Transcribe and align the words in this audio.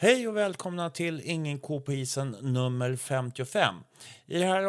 Hej 0.00 0.28
och 0.28 0.36
välkomna 0.36 0.90
till 0.90 1.20
Ingen 1.24 1.60
ko 1.60 1.80
på 1.80 1.92
isen 1.92 2.36
nummer 2.40 2.96
55. 2.96 3.74
I 4.26 4.38
det 4.38 4.46
här 4.46 4.66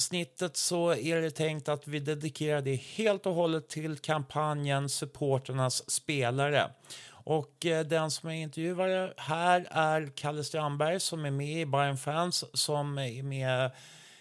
avsnittet 0.00 0.56
så 0.56 0.94
är 0.94 1.20
det 1.20 1.30
tänkt 1.30 1.68
att 1.68 1.88
vi 1.88 2.00
dedikerar 2.00 2.60
det 2.60 2.74
helt 2.74 3.26
och 3.26 3.34
hållet 3.34 3.68
till 3.68 3.98
kampanjen 3.98 4.88
Supporternas 4.88 5.90
spelare. 5.90 6.70
Och 7.10 7.66
eh, 7.66 7.86
den 7.86 8.10
som 8.10 8.28
är 8.28 8.34
intervjuare 8.34 9.12
här 9.16 9.66
är 9.70 10.12
Kalle 10.14 10.44
Strandberg 10.44 11.00
som 11.00 11.24
är 11.24 11.30
med 11.30 11.60
i 11.60 11.66
Bayern 11.66 11.96
Fans 11.96 12.44
som 12.54 12.98
är 12.98 13.22
med, 13.22 13.70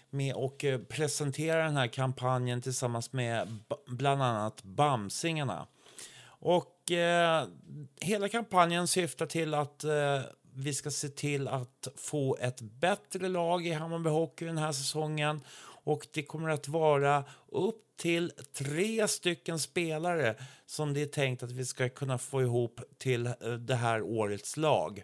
med 0.09 0.35
och 0.35 0.65
eh, 0.65 0.79
presenterar 0.79 1.63
den 1.63 1.77
här 1.77 1.87
kampanjen 1.87 2.61
tillsammans 2.61 3.13
med 3.13 3.57
bland 3.87 4.23
annat 4.23 4.63
Bamsingarna. 4.63 5.67
Och 6.25 6.91
eh, 6.91 7.47
hela 8.01 8.29
kampanjen 8.29 8.87
syftar 8.87 9.25
till 9.25 9.53
att 9.53 9.83
eh, 9.83 10.21
vi 10.53 10.73
ska 10.73 10.91
se 10.91 11.09
till 11.09 11.47
att 11.47 11.87
få 11.95 12.37
ett 12.41 12.61
bättre 12.61 13.27
lag 13.27 13.67
i 13.67 13.71
Hammarby 13.71 14.09
Hockey 14.09 14.45
den 14.45 14.57
här 14.57 14.71
säsongen. 14.71 15.41
Och 15.89 16.07
det 16.13 16.23
kommer 16.23 16.49
att 16.49 16.67
vara 16.67 17.23
upp 17.47 17.97
till 17.97 18.31
tre 18.53 19.07
stycken 19.07 19.59
spelare 19.59 20.35
som 20.65 20.93
det 20.93 21.01
är 21.01 21.05
tänkt 21.05 21.43
att 21.43 21.51
vi 21.51 21.65
ska 21.65 21.89
kunna 21.89 22.17
få 22.17 22.41
ihop 22.41 22.81
till 22.97 23.25
eh, 23.25 23.33
det 23.59 23.75
här 23.75 24.01
årets 24.01 24.57
lag. 24.57 25.03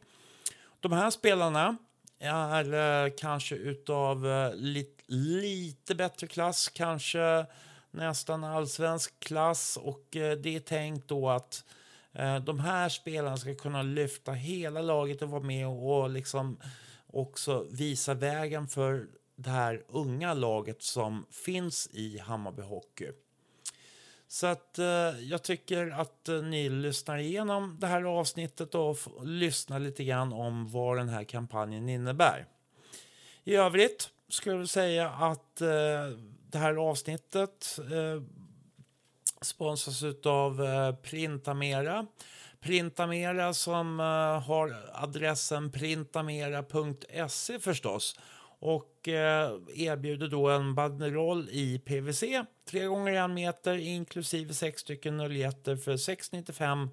De 0.80 0.92
här 0.92 1.10
spelarna 1.10 1.78
är 2.20 2.74
eh, 3.06 3.12
kanske 3.18 3.56
utav 3.56 4.28
eh, 4.28 4.54
lite, 4.54 5.04
lite 5.08 5.96
bättre 5.96 6.28
klass, 6.28 6.70
kanske 6.70 7.46
nästan 7.92 8.44
allsvensk 8.44 9.20
klass 9.20 9.78
och 9.82 10.08
det 10.12 10.56
är 10.56 10.60
tänkt 10.60 11.08
då 11.08 11.30
att 11.30 11.64
de 12.46 12.60
här 12.60 12.90
spelarna 12.90 13.38
ska 13.38 13.56
kunna 13.56 13.82
lyfta 13.84 14.32
hela 14.32 14.82
laget 14.82 15.22
och 15.22 15.30
vara 15.30 15.44
med 15.44 15.68
och, 15.68 16.02
och 16.02 16.10
liksom 16.10 16.58
också 17.08 17.68
visa 17.72 18.14
vägen 18.14 18.68
för 18.68 19.08
det 19.36 19.50
här 19.50 19.84
unga 19.88 20.34
laget 20.34 20.82
som 20.84 21.26
finns 21.32 21.90
i 21.94 22.18
Hammarby 22.20 22.62
Hockey. 22.62 23.12
Så 24.28 24.48
att 24.48 24.80
eh, 24.80 24.86
jag 25.20 25.44
tycker 25.44 25.88
att 25.92 26.30
eh, 26.30 26.42
ni 26.42 26.70
lyssnar 26.70 27.18
igenom 27.18 27.78
det 27.80 27.88
här 27.88 28.04
avsnittet 28.04 28.76
och 28.76 28.92
f- 28.92 29.08
lyssnar 29.24 29.80
lite 29.80 30.04
grann 30.04 30.34
om 30.34 30.72
vad 30.72 30.98
den 30.98 31.10
här 31.10 31.24
kampanjen 31.24 31.90
innebär. 31.90 32.46
I 33.44 33.56
övrigt 33.56 34.10
skulle 34.30 34.56
jag 34.56 34.70
säga 34.70 35.10
att 35.10 35.62
eh, 35.62 35.68
det 36.50 36.58
här 36.58 36.76
avsnittet 36.76 37.80
eh, 37.92 38.22
sponsras 39.42 40.04
av 40.26 40.64
eh, 40.66 40.96
Printamera. 40.96 42.08
Printamera 42.60 43.54
som 43.54 44.00
eh, 44.00 44.06
har 44.48 44.90
adressen 44.94 45.72
printamera.se 45.72 47.60
förstås 47.60 48.20
och 48.66 49.08
eh, 49.08 49.60
erbjuder 49.76 50.28
då 50.28 50.50
en 50.50 50.76
banderoll 50.76 51.50
i 51.52 51.80
PVC, 51.80 52.24
3 52.70 52.86
gånger 52.86 53.26
1 53.26 53.32
meter 53.32 53.78
inklusive 53.78 54.54
6 54.54 54.82
stycken 54.82 55.18
noljetter 55.18 55.76
för 55.76 55.98
695 55.98 56.90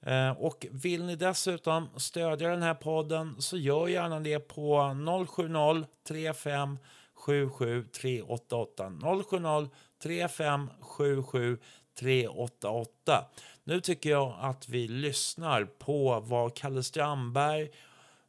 Eh, 0.00 0.30
och 0.30 0.66
vill 0.70 1.04
ni 1.04 1.16
dessutom 1.16 1.88
stödja 1.96 2.48
den 2.48 2.62
här 2.62 2.74
podden 2.74 3.34
så 3.38 3.56
gör 3.56 3.88
gärna 3.88 4.20
det 4.20 4.38
på 4.38 4.94
070 5.28 5.86
35 6.08 6.78
77 7.14 7.84
388. 7.84 8.92
070 9.30 9.70
35 10.02 10.70
77 10.80 11.58
388. 11.94 13.24
Nu 13.64 13.80
tycker 13.80 14.10
jag 14.10 14.36
att 14.40 14.68
vi 14.68 14.88
lyssnar 14.88 15.64
på 15.64 16.20
vad 16.20 16.56
Kalle 16.56 16.82
Strandberg 16.82 17.70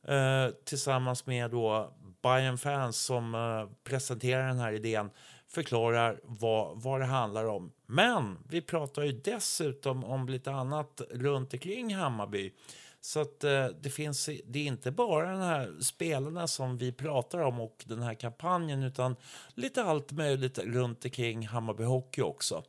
eh, 0.08 0.48
tillsammans 0.66 1.26
med 1.26 1.52
då 1.52 1.94
Bayern 2.22 2.58
Fans 2.58 2.98
som 2.98 3.36
eh, 3.36 3.76
presenterar 3.84 4.48
den 4.48 4.60
här 4.60 4.74
idén 4.74 5.10
förklarar 5.54 6.20
vad, 6.24 6.82
vad 6.82 7.00
det 7.00 7.06
handlar 7.06 7.46
om. 7.46 7.72
Men 7.86 8.38
vi 8.50 8.62
pratar 8.62 9.04
ju 9.04 9.12
dessutom 9.12 10.04
om 10.04 10.30
lite 10.30 10.52
annat 10.52 11.02
runt 11.12 11.54
omkring 11.54 11.96
Hammarby. 11.96 12.54
Så 13.02 13.20
att 13.20 13.44
eh, 13.44 13.66
det 13.66 13.90
finns, 13.90 14.30
det 14.46 14.60
är 14.60 14.66
inte 14.66 14.92
bara 14.92 15.32
den 15.32 15.42
här 15.42 15.82
spelarna 15.82 16.48
som 16.48 16.78
vi 16.78 16.92
pratar 16.92 17.40
om 17.40 17.60
och 17.60 17.84
den 17.88 18.02
här 18.02 18.14
kampanjen 18.14 18.84
utan 18.84 19.16
lite 19.54 19.84
allt 19.84 20.12
möjligt 20.12 20.58
runt 20.58 21.06
omkring 21.06 21.48
Hammarby 21.48 21.84
Hockey 21.84 22.22
också. 22.22 22.64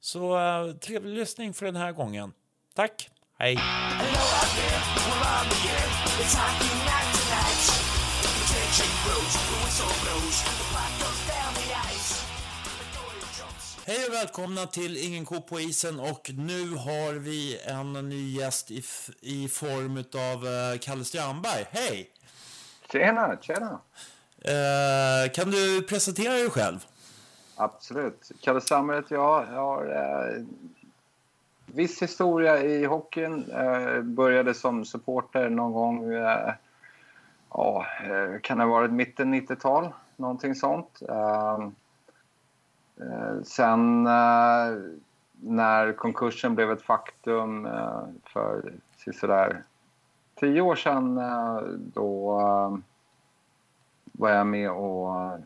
Så 0.00 0.38
eh, 0.38 0.72
trevlig 0.72 1.14
lyssning 1.14 1.54
för 1.54 1.66
den 1.66 1.76
här 1.76 1.92
gången. 1.92 2.32
Tack, 2.74 3.10
hej! 3.38 3.56
Hej 13.86 14.06
och 14.08 14.14
välkomna 14.14 14.66
till 14.66 14.96
Ingen 14.96 15.24
ko 15.24 15.40
på 15.40 15.60
isen 15.60 16.00
och 16.00 16.30
nu 16.34 16.70
har 16.70 17.12
vi 17.12 17.60
en 17.64 17.92
ny 17.92 18.38
gäst 18.38 18.70
i, 18.70 18.82
i 19.20 19.48
form 19.48 20.04
av 20.14 20.44
uh, 20.44 20.78
Kalle 20.78 21.04
Strandberg. 21.04 21.64
Hej! 21.70 22.10
Tjena, 22.92 23.38
tjena. 23.40 23.80
Eh, 24.44 25.32
kan 25.32 25.50
du 25.50 25.82
presentera 25.82 26.32
dig 26.32 26.50
själv? 26.50 26.86
Absolut. 27.60 28.32
Kalle 28.40 28.60
Strandberg 28.60 28.96
heter 28.96 29.14
jag. 29.14 29.46
Jag 29.52 29.60
har 29.60 29.86
eh, 29.86 30.44
viss 31.66 32.02
historia 32.02 32.62
i 32.62 32.84
hockeyn. 32.84 33.50
Eh, 33.50 34.02
började 34.02 34.54
som 34.54 34.84
supporter 34.84 35.48
någon 35.50 35.72
gång, 35.72 36.12
eh, 36.12 36.52
ja, 37.50 37.86
eh, 38.04 38.40
kan 38.40 38.58
det 38.58 38.64
ha 38.64 38.70
varit 38.70 38.92
mitten 38.92 39.34
90-tal, 39.34 39.88
någonting 40.16 40.54
sånt. 40.54 41.02
Ehm, 41.08 41.74
eh, 43.00 43.42
sen 43.44 44.06
eh, 44.06 44.78
när 45.40 45.92
konkursen 45.92 46.54
blev 46.54 46.70
ett 46.70 46.82
faktum 46.82 47.66
eh, 47.66 48.02
för 48.24 48.72
sådär 49.20 49.62
tio 50.34 50.60
år 50.60 50.76
sedan, 50.76 51.18
eh, 51.18 51.60
då 51.94 52.40
eh, 52.40 52.78
var 54.12 54.30
jag 54.30 54.46
med 54.46 54.70
och 54.70 55.38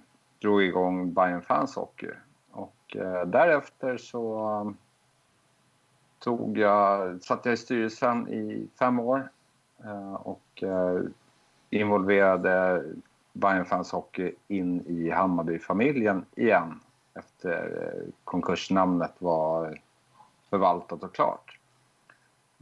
drog 0.45 0.63
igång 0.63 1.13
Bayern 1.13 1.43
Fans 1.43 1.77
Hockey. 1.77 2.11
Och 2.51 2.97
eh, 2.97 3.27
därefter 3.27 3.97
så 3.97 4.49
um, 4.61 4.77
tog 6.19 6.59
jag, 6.59 7.23
satt 7.23 7.45
jag 7.45 7.55
i 7.55 7.57
styrelsen 7.57 8.29
i 8.29 8.69
fem 8.79 8.99
år 8.99 9.29
eh, 9.85 10.15
och 10.15 10.63
eh, 10.63 11.01
involverade 11.71 12.85
Bayern 13.33 13.65
Fans 13.65 13.93
Hockey 13.93 14.33
in 14.49 14.87
i 14.87 15.11
Hammarby-familjen 15.11 16.25
igen 16.35 16.81
efter 17.15 17.83
eh, 17.83 18.13
konkursnamnet 18.25 19.15
var 19.19 19.81
förvaltat 20.51 21.03
och 21.03 21.15
klart. 21.15 21.59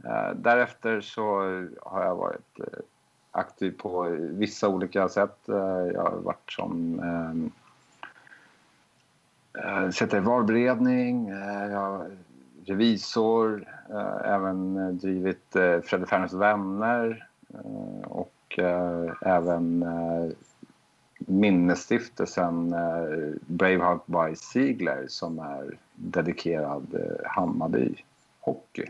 Eh, 0.03 0.33
därefter 0.35 1.01
så 1.01 1.25
har 1.81 2.03
jag 2.03 2.15
varit 2.15 2.59
eh, 2.59 2.79
aktiv 3.31 3.77
på 3.77 4.01
vissa 4.19 4.69
olika 4.69 5.09
sätt. 5.09 5.37
Jag 5.45 6.03
har 6.03 6.17
varit 6.23 6.51
som 6.51 6.99
eh, 9.59 9.83
eh, 9.83 10.17
i 10.17 10.19
valberedning, 10.19 11.29
eh, 11.29 11.71
jag 11.71 11.79
har 11.79 12.11
revisor, 12.65 13.67
eh, 13.89 14.31
även 14.31 14.77
eh, 14.77 14.87
drivit 14.87 15.55
eh, 15.55 15.81
Fredrik 15.81 16.09
Ferners 16.09 16.33
vänner 16.33 17.27
eh, 17.53 18.07
och 18.07 18.59
eh, 18.59 19.13
även 19.21 19.83
eh, 19.83 20.31
minnesstiftelsen 21.17 22.73
eh, 22.73 23.33
Braveheart 23.47 24.05
by 24.05 24.35
Ziegler 24.35 25.05
som 25.07 25.39
är 25.39 25.77
dedikerad 25.95 26.87
eh, 26.93 27.25
Hammarby 27.25 27.95
hockey. 28.39 28.85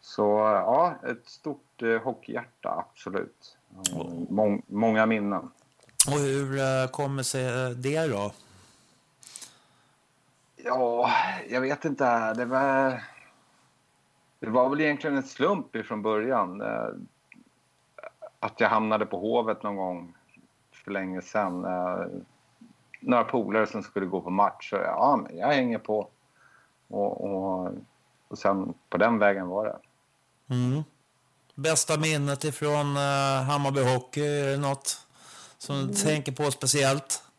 Så 0.00 0.22
ja, 0.38 0.94
ett 1.08 1.26
stort 1.26 1.82
eh, 1.82 2.02
hockeyhjärta, 2.02 2.84
absolut. 2.88 3.56
Mång, 4.28 4.62
många 4.66 5.06
minnen. 5.06 5.50
Och 6.06 6.18
hur 6.18 6.58
eh, 6.58 6.90
kommer 6.90 7.22
sig 7.22 7.74
det 7.74 8.06
då? 8.06 8.32
Ja, 10.64 11.10
jag 11.48 11.60
vet 11.60 11.84
inte. 11.84 12.34
Det 12.34 12.44
var, 12.44 13.02
det 14.40 14.50
var 14.50 14.68
väl 14.68 14.80
egentligen 14.80 15.16
en 15.16 15.22
slump 15.22 15.86
från 15.86 16.02
början. 16.02 16.60
Eh, 16.60 16.88
att 18.40 18.60
jag 18.60 18.68
hamnade 18.68 19.06
på 19.06 19.18
Hovet 19.18 19.62
någon 19.62 19.76
gång 19.76 20.14
för 20.72 20.90
länge 20.90 21.22
sedan. 21.22 21.64
Eh, 21.64 22.06
några 23.00 23.24
polare 23.24 23.66
som 23.66 23.82
skulle 23.82 24.06
gå 24.06 24.20
på 24.20 24.30
match. 24.30 24.70
Så 24.70 24.76
ja, 24.76 25.20
men 25.22 25.38
jag 25.38 25.52
hänger 25.52 25.78
på. 25.78 26.08
Och, 26.88 27.24
och, 27.24 27.72
och 28.28 28.38
sen 28.38 28.74
på 28.88 28.98
den 28.98 29.18
vägen 29.18 29.48
var 29.48 29.64
det. 29.64 29.78
Mm. 30.54 30.82
Bästa 31.54 31.98
minnet 31.98 32.44
ifrån 32.44 32.96
uh, 32.96 33.42
Hammarby 33.42 33.82
Hockey? 33.82 34.20
Är 34.20 34.50
det 34.50 34.56
något 34.56 35.06
som 35.58 35.76
du 35.76 35.82
mm. 35.82 35.94
tänker 35.94 36.32
på 36.32 36.50
speciellt? 36.50 37.29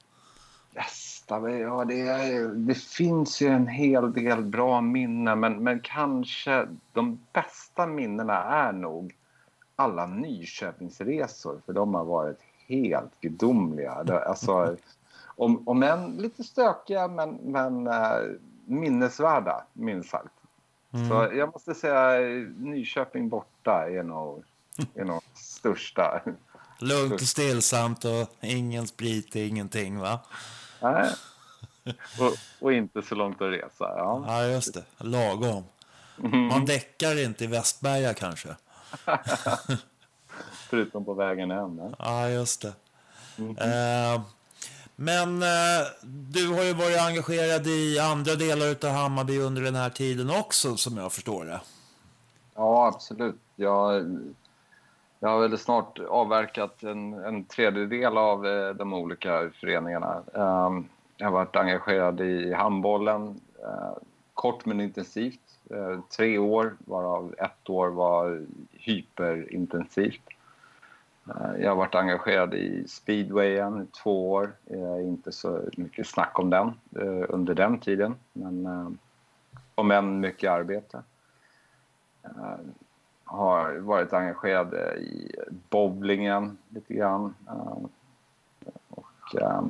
Bästa? 1.39 1.57
Ja, 1.57 1.85
det, 1.85 2.47
det 2.55 2.75
finns 2.75 3.41
ju 3.41 3.47
en 3.47 3.67
hel 3.67 4.13
del 4.13 4.43
bra 4.43 4.81
minnen 4.81 5.39
men, 5.39 5.63
men 5.63 5.79
kanske 5.79 6.67
de 6.93 7.19
bästa 7.33 7.87
minnena 7.87 8.43
är 8.43 8.71
nog 8.71 9.15
alla 9.75 10.05
Nyköpingsresor 10.05 11.61
för 11.65 11.73
de 11.73 11.93
har 11.93 12.05
varit 12.05 12.39
helt 12.67 13.11
gudomliga. 13.21 13.91
Alltså, 14.27 14.77
om, 15.25 15.67
om 15.67 15.83
än 15.83 16.17
lite 16.17 16.43
stökiga, 16.43 17.07
men, 17.07 17.29
men 17.29 17.87
uh, 17.87 17.93
minnesvärda, 18.65 19.63
minst 19.73 20.09
sagt. 20.09 20.33
Mm. 20.93 21.09
Så 21.09 21.13
jag 21.35 21.53
måste 21.53 21.75
säga 21.75 22.19
Nyköping 22.57 23.29
borta 23.29 23.89
är 23.89 24.03
nog, 24.03 24.43
är 24.95 25.05
nog 25.05 25.21
största. 25.33 26.21
Lugnt 26.79 27.13
och 27.13 27.27
stillsamt 27.27 28.05
och 28.05 28.27
ingen 28.41 28.87
sprit, 28.87 29.35
ingenting 29.35 29.99
va? 29.99 30.19
Nej. 30.81 31.11
Och, 32.19 32.33
och, 32.59 32.73
inte 32.73 33.01
så 33.01 33.15
långt 33.15 33.41
att 33.41 33.51
resa. 33.51 33.69
Ja, 33.79 34.23
ja 34.27 34.45
just 34.45 34.73
det. 34.73 34.83
Lagom. 34.97 35.63
Mm. 36.23 36.47
Man 36.47 36.65
däckar 36.65 37.23
inte 37.23 37.43
i 37.43 37.47
Västberga 37.47 38.13
kanske. 38.13 38.55
Förutom 40.69 41.05
på 41.05 41.13
vägen 41.13 41.51
hem. 41.51 41.81
Ja, 41.99 42.29
just 42.29 42.61
det. 42.61 42.73
Mm. 43.37 43.57
Uh, 43.57 44.21
men 44.95 45.43
uh, 45.43 45.87
du 46.03 46.47
har 46.47 46.63
ju 46.63 46.73
varit 46.73 46.99
engagerad 46.99 47.67
i 47.67 47.99
andra 47.99 48.35
delar 48.35 48.85
av 48.85 48.91
Hammarby 48.91 49.37
under 49.37 49.61
den 49.61 49.75
här 49.75 49.89
tiden 49.89 50.29
också, 50.29 50.77
som 50.77 50.97
jag 50.97 51.13
förstår 51.13 51.45
det. 51.45 51.61
Ja, 52.55 52.87
absolut. 52.87 53.35
Jag, 53.55 54.19
jag 55.23 55.29
har 55.29 55.39
väl 55.39 55.57
snart 55.57 56.00
avverkat 56.00 56.83
en, 56.83 57.13
en 57.13 57.44
tredjedel 57.44 58.18
av 58.18 58.47
eh, 58.47 58.69
de 58.69 58.94
olika 58.94 59.50
föreningarna. 59.59 60.23
Ehm, 60.33 60.85
jag 61.18 61.27
har 61.27 61.31
varit 61.31 61.56
engagerad 61.56 62.21
i 62.21 62.53
handbollen, 62.53 63.41
eh, 63.63 63.97
kort 64.33 64.65
men 64.65 64.81
intensivt. 64.81 65.59
Eh, 65.69 66.00
tre 66.18 66.38
år, 66.38 66.75
varav 66.79 67.35
ett 67.38 67.69
år 67.69 67.88
var 67.88 68.45
hyperintensivt. 68.71 70.29
Eh, 71.27 71.62
jag 71.62 71.69
har 71.69 71.75
varit 71.75 71.95
engagerad 71.95 72.53
i 72.53 72.88
speedwayen 72.88 73.81
i 73.81 73.85
två 74.03 74.31
år. 74.31 74.51
Inte 75.01 75.31
så 75.31 75.62
mycket 75.77 76.07
snack 76.07 76.39
om 76.39 76.50
den 76.50 76.67
eh, 76.95 77.25
under 77.29 77.53
den 77.53 77.79
tiden, 77.79 78.15
men 78.33 78.65
eh, 78.65 78.89
om 79.75 79.91
än 79.91 80.19
mycket 80.19 80.51
arbete. 80.51 81.03
Har 83.31 83.75
varit 83.75 84.13
engagerad 84.13 84.73
eh, 84.73 84.93
i 84.93 85.35
bowlingen 85.69 86.57
lite 86.69 86.93
grann. 86.93 87.35
Eh, 87.47 87.77
och 88.89 89.41
eh, 89.41 89.61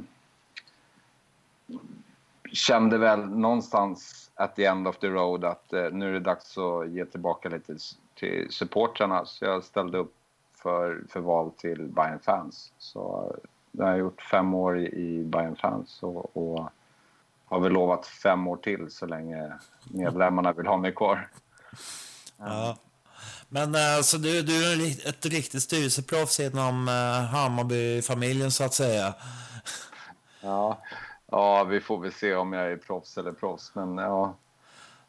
kände 2.51 2.97
väl 2.97 3.29
någonstans 3.29 4.31
at 4.35 4.55
the 4.55 4.65
end 4.65 4.87
of 4.87 4.97
the 4.97 5.07
road 5.07 5.45
att 5.45 5.71
nu 5.71 6.09
är 6.09 6.13
det 6.13 6.19
dags 6.19 6.57
att 6.57 6.89
ge 6.89 7.05
tillbaka 7.05 7.49
lite 7.49 7.75
till 8.15 8.47
supportrarna. 8.51 9.25
Så 9.25 9.45
jag 9.45 9.63
ställde 9.63 9.97
upp 9.97 10.15
för, 10.53 11.03
för 11.09 11.19
val 11.19 11.51
till 11.51 11.87
Bayern 11.87 12.19
Fans. 12.19 12.73
Så 12.77 13.35
jag 13.71 13.85
har 13.85 13.95
gjort 13.95 14.21
fem 14.21 14.53
år 14.53 14.79
i, 14.79 14.85
i 14.85 15.23
Bayern 15.23 15.55
Fans 15.55 16.03
och, 16.03 16.37
och 16.37 16.69
har 17.45 17.59
väl 17.59 17.71
lovat 17.71 18.05
fem 18.05 18.47
år 18.47 18.57
till 18.57 18.91
så 18.91 19.05
länge 19.05 19.53
medlemmarna 19.83 20.51
vill 20.51 20.67
ha 20.67 20.77
mig 20.77 20.91
kvar. 20.91 21.29
Ja. 22.37 22.77
Men 23.53 23.75
alltså, 23.75 24.17
du, 24.17 24.41
du 24.41 24.73
är 24.73 25.09
ett 25.09 25.25
riktigt 25.25 25.63
styrelseproffs 25.63 26.39
inom 26.39 26.87
uh, 26.87 26.93
Hammarby-familjen 27.25 28.51
så 28.51 28.63
att 28.63 28.73
säga. 28.73 29.13
Ja. 30.41 30.81
ja, 31.31 31.63
vi 31.63 31.81
får 31.81 31.99
väl 31.99 32.13
se 32.13 32.35
om 32.35 32.53
jag 32.53 32.71
är 32.71 32.77
proffs 32.77 33.17
eller 33.17 33.31
proffs. 33.31 33.71
Men 33.75 33.97
ja, 33.97 34.35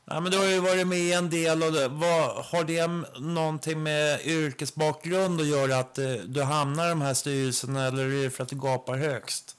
Ja, 0.05 0.21
men 0.21 0.33
du 0.33 0.39
har 0.39 0.45
ju 0.45 0.61
varit 0.61 0.87
med 0.87 1.19
en 1.19 1.31
del 1.31 1.63
och 1.63 1.73
vad, 1.91 2.45
har 2.45 2.65
det 2.65 2.87
någonting 3.21 3.83
med 3.83 4.21
yrkesbakgrund 4.27 5.41
att 5.41 5.47
göra 5.47 5.79
att 5.79 5.99
eh, 5.99 6.13
du 6.27 6.43
hamnar 6.43 6.87
i 6.87 6.89
de 6.89 7.01
här 7.01 7.15
styrelserna 7.15 7.87
eller 7.87 8.05
är 8.05 8.25
det 8.25 8.31
för 8.31 8.43
att 8.43 8.49
du 8.49 8.57
gapar 8.57 8.97
högst? 8.97 9.57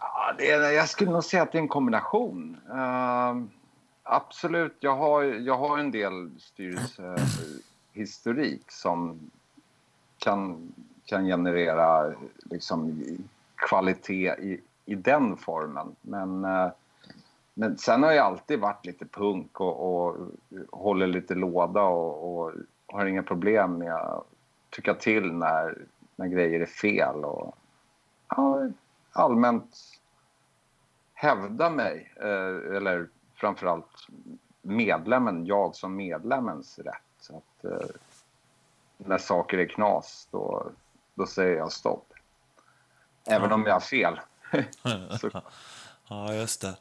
Ja, 0.00 0.34
det 0.38 0.50
är, 0.50 0.70
jag 0.70 0.88
skulle 0.88 1.10
nog 1.10 1.24
säga 1.24 1.42
att 1.42 1.52
det 1.52 1.58
är 1.58 1.62
en 1.62 1.68
kombination. 1.68 2.56
Uh, 2.70 3.59
absolut, 4.10 4.76
jag 4.80 4.96
har, 4.96 5.22
jag 5.22 5.58
har 5.58 5.78
en 5.78 5.90
del 5.90 6.30
styrelsehistorik 6.38 8.70
som 8.70 9.30
kan, 10.18 10.72
kan 11.04 11.26
generera 11.26 12.14
liksom, 12.44 13.02
kvalitet 13.54 14.34
i, 14.38 14.60
i 14.84 14.94
den 14.94 15.36
formen. 15.36 15.96
Men 16.02 16.44
eh, 16.44 16.70
men 17.60 17.78
sen 17.78 18.02
har 18.02 18.12
jag 18.12 18.26
alltid 18.26 18.60
varit 18.60 18.86
lite 18.86 19.06
punk 19.06 19.60
och, 19.60 20.06
och 20.06 20.16
håller 20.70 21.06
lite 21.06 21.34
låda 21.34 21.82
och, 21.82 22.44
och, 22.44 22.52
har 22.86 23.06
inga 23.06 23.22
problem 23.22 23.78
med 23.78 23.94
att 23.94 24.26
tycka 24.70 24.94
till 24.94 25.32
när, 25.32 25.78
när 26.16 26.26
grejer 26.26 26.60
är 26.60 26.66
fel. 26.66 27.24
Och, 27.24 27.54
ja, 28.28 28.68
allmänt 29.12 29.76
hävda 31.14 31.70
mig, 31.70 32.12
eh, 32.16 32.76
eller 32.76 33.08
framförallt 33.40 34.06
medlemmen, 34.62 35.46
jag 35.46 35.76
som 35.76 35.96
medlemmens 35.96 36.78
rätt. 36.78 37.30
Att, 37.30 37.64
eh, 37.64 37.88
när 38.96 39.18
saker 39.18 39.58
är 39.58 39.68
knas, 39.68 40.28
då, 40.30 40.70
då 41.14 41.26
säger 41.26 41.56
jag 41.56 41.72
stopp. 41.72 42.12
Även 43.26 43.52
om 43.52 43.64
jag 43.66 43.72
har 43.72 43.80
fel. 43.80 44.20
ja, 46.08 46.34
just 46.34 46.60
det. 46.60 46.76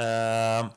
Uh, 0.00 0.70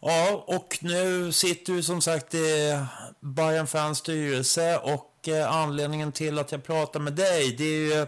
ja, 0.00 0.44
och 0.46 0.78
nu 0.80 1.32
sitter 1.32 1.72
du 1.72 1.82
som 1.82 2.00
sagt 2.00 2.34
i 2.34 2.78
Bayern 3.20 3.66
Fans 3.66 3.98
styrelse 3.98 4.78
och 4.78 5.28
uh, 5.28 5.52
anledningen 5.52 6.12
till 6.12 6.38
att 6.38 6.52
jag 6.52 6.64
pratar 6.64 7.00
med 7.00 7.12
dig 7.12 7.56
det 7.56 7.64
är 7.64 7.98
ju, 7.98 8.06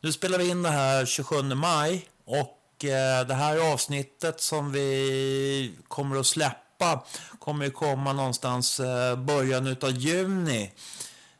nu 0.00 0.12
spelar 0.12 0.38
vi 0.38 0.50
in 0.50 0.62
det 0.62 0.68
här 0.68 1.06
27 1.06 1.42
maj 1.42 2.08
och 2.24 2.57
Eh, 2.84 3.26
det 3.26 3.34
här 3.34 3.72
avsnittet 3.72 4.40
som 4.40 4.72
vi 4.72 5.74
kommer 5.88 6.16
att 6.16 6.26
släppa 6.26 7.04
kommer 7.38 7.66
att 7.66 7.74
komma 7.74 8.12
någonstans 8.12 8.80
eh, 8.80 9.16
början 9.16 9.76
av 9.82 9.90
juni. 9.90 10.72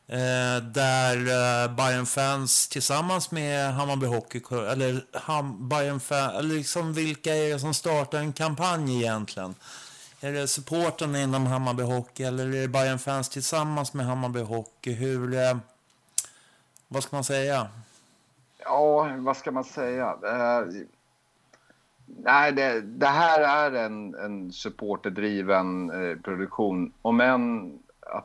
Eh, 0.06 0.62
där 0.62 1.68
Bayern 1.68 2.06
fans 2.06 2.68
tillsammans 2.68 3.30
med 3.30 3.74
Hammarby 3.74 4.06
Hockey, 4.06 4.42
eller 4.50 5.04
Ham, 5.12 5.68
Bayern 5.68 6.00
fans, 6.00 6.32
eller 6.38 6.54
liksom 6.54 6.92
vilka 6.92 7.34
är 7.34 7.52
det 7.52 7.60
som 7.60 7.74
startar 7.74 8.18
en 8.18 8.32
kampanj 8.32 8.96
egentligen? 8.96 9.54
Är 10.20 10.32
det 10.32 10.48
supporten 10.48 11.16
inom 11.16 11.46
Hammarby 11.46 11.82
Hockey 11.82 12.24
eller 12.24 12.46
är 12.46 12.60
det 12.60 12.68
Bayern 12.68 12.98
fans 12.98 13.28
tillsammans 13.28 13.92
med 13.92 14.06
Hammarby 14.06 14.40
Hockey? 14.40 14.92
Hur, 14.92 15.58
vad 16.88 17.02
ska 17.02 17.16
man 17.16 17.24
säga? 17.24 17.68
Ja, 18.58 19.16
vad 19.18 19.36
ska 19.36 19.50
man 19.50 19.64
säga? 19.64 20.16
Nej, 22.16 22.52
det, 22.52 22.80
det, 22.80 23.06
här 23.06 23.70
är 23.70 23.84
en, 23.84 24.14
en 24.14 24.52
supporterdriven 24.52 25.90
eh, 25.90 26.16
produktion. 26.16 26.92
Om 27.02 27.20
än 27.20 27.78
eh, 28.12 28.22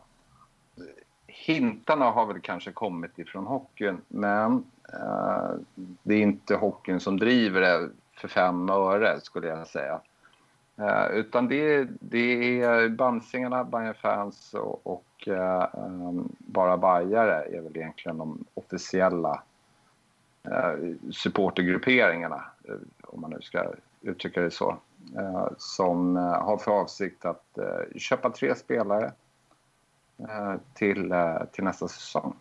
hintarna 1.27 2.05
har 2.05 2.25
väl 2.25 2.39
kanske 2.39 2.71
kommit 2.71 3.19
ifrån 3.19 3.45
hockeyn, 3.45 4.01
men 4.07 4.63
eh, 4.93 5.51
det 6.03 6.15
är 6.15 6.21
inte 6.21 6.55
hockeyn 6.55 6.99
som 6.99 7.19
driver 7.19 7.61
det 7.61 7.89
för 8.17 8.27
fem 8.27 8.69
öre, 8.69 9.19
skulle 9.21 9.47
jag 9.47 9.67
säga. 9.67 9.99
Eh, 10.77 11.07
utan 11.11 11.47
det, 11.47 11.87
det 11.99 12.61
är 12.61 12.89
Bamsingarna, 12.89 13.63
Bayern 13.63 13.93
fans 13.93 14.53
och, 14.53 14.87
och 14.87 15.27
eh, 15.27 15.67
bara 16.37 16.77
Bajare 16.77 17.57
är 17.57 17.61
väl 17.61 17.77
egentligen 17.77 18.17
de 18.17 18.45
officiella 18.53 19.43
eh, 20.43 20.73
supportergrupperingarna, 21.11 22.43
eh, 22.69 22.75
om 23.13 23.21
man 23.21 23.31
nu 23.31 23.41
ska 23.41 23.73
uttrycka 24.01 24.41
det 24.41 24.51
så, 24.51 24.77
som 25.57 26.15
har 26.15 26.57
för 26.57 26.71
avsikt 26.71 27.25
att 27.25 27.57
köpa 27.95 28.29
tre 28.29 28.55
spelare 28.55 29.11
till, 30.73 31.13
till 31.51 31.63
nästa 31.63 31.87
säsong. 31.87 32.35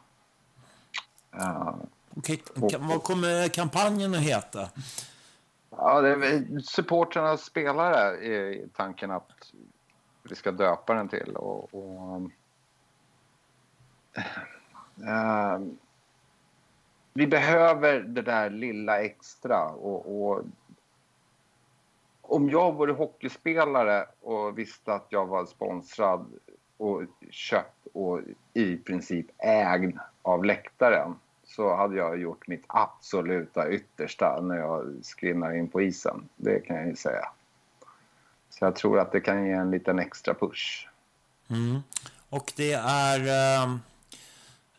Okej, 2.17 2.43
vad 2.79 3.03
kommer 3.03 3.49
kampanjen 3.49 4.15
att 4.15 4.21
heta? 4.21 4.69
Ja, 5.77 6.01
det 6.01 6.09
är 6.09 6.61
supportrarnas 6.61 7.45
spelare 7.45 8.27
är 8.27 8.67
tanken 8.77 9.11
att 9.11 9.53
vi 10.23 10.35
ska 10.35 10.53
döpa 10.53 10.95
den 10.95 11.09
till. 11.09 11.37
Och, 11.37 11.75
och 11.75 12.31
äh, 15.07 15.61
vi 17.13 17.27
behöver 17.27 18.01
det 18.01 18.23
där 18.23 18.51
lilla 18.51 19.01
extra. 19.01 19.65
Och, 19.65 20.31
och, 20.31 20.45
om 22.23 22.51
jag 22.51 22.73
vore 22.73 22.93
hockeyspelare 22.93 24.07
och 24.21 24.59
visste 24.59 24.93
att 24.93 25.07
jag 25.09 25.27
var 25.27 25.47
sponsrad 25.47 26.27
och 26.77 27.03
köpt 27.31 27.87
och 27.93 28.21
i 28.55 28.77
princip 28.77 29.27
ägd 29.39 29.99
av 30.23 30.45
läktaren 30.45 31.15
så 31.45 31.77
hade 31.77 31.97
jag 31.97 32.19
gjort 32.19 32.49
mitt 32.49 32.65
absoluta 32.67 33.71
yttersta 33.71 34.41
när 34.41 34.57
jag 34.57 34.95
skrinnar 35.03 35.57
in 35.57 35.69
på 35.69 35.83
isen. 35.83 36.29
Det 36.37 36.61
kan 36.61 36.77
jag 36.77 36.87
ju 36.87 36.97
säga. 36.97 37.29
Så 38.51 38.65
jag 38.65 38.77
tror 38.77 38.99
att 38.99 39.13
det 39.13 39.21
kan 39.21 39.47
ge 39.47 39.53
en 39.53 39.71
liten 39.71 39.99
extra 39.99 40.35
push. 40.35 40.89
Mm. 41.51 41.81
Och 42.29 42.53
det 42.57 42.73
är... 42.73 43.21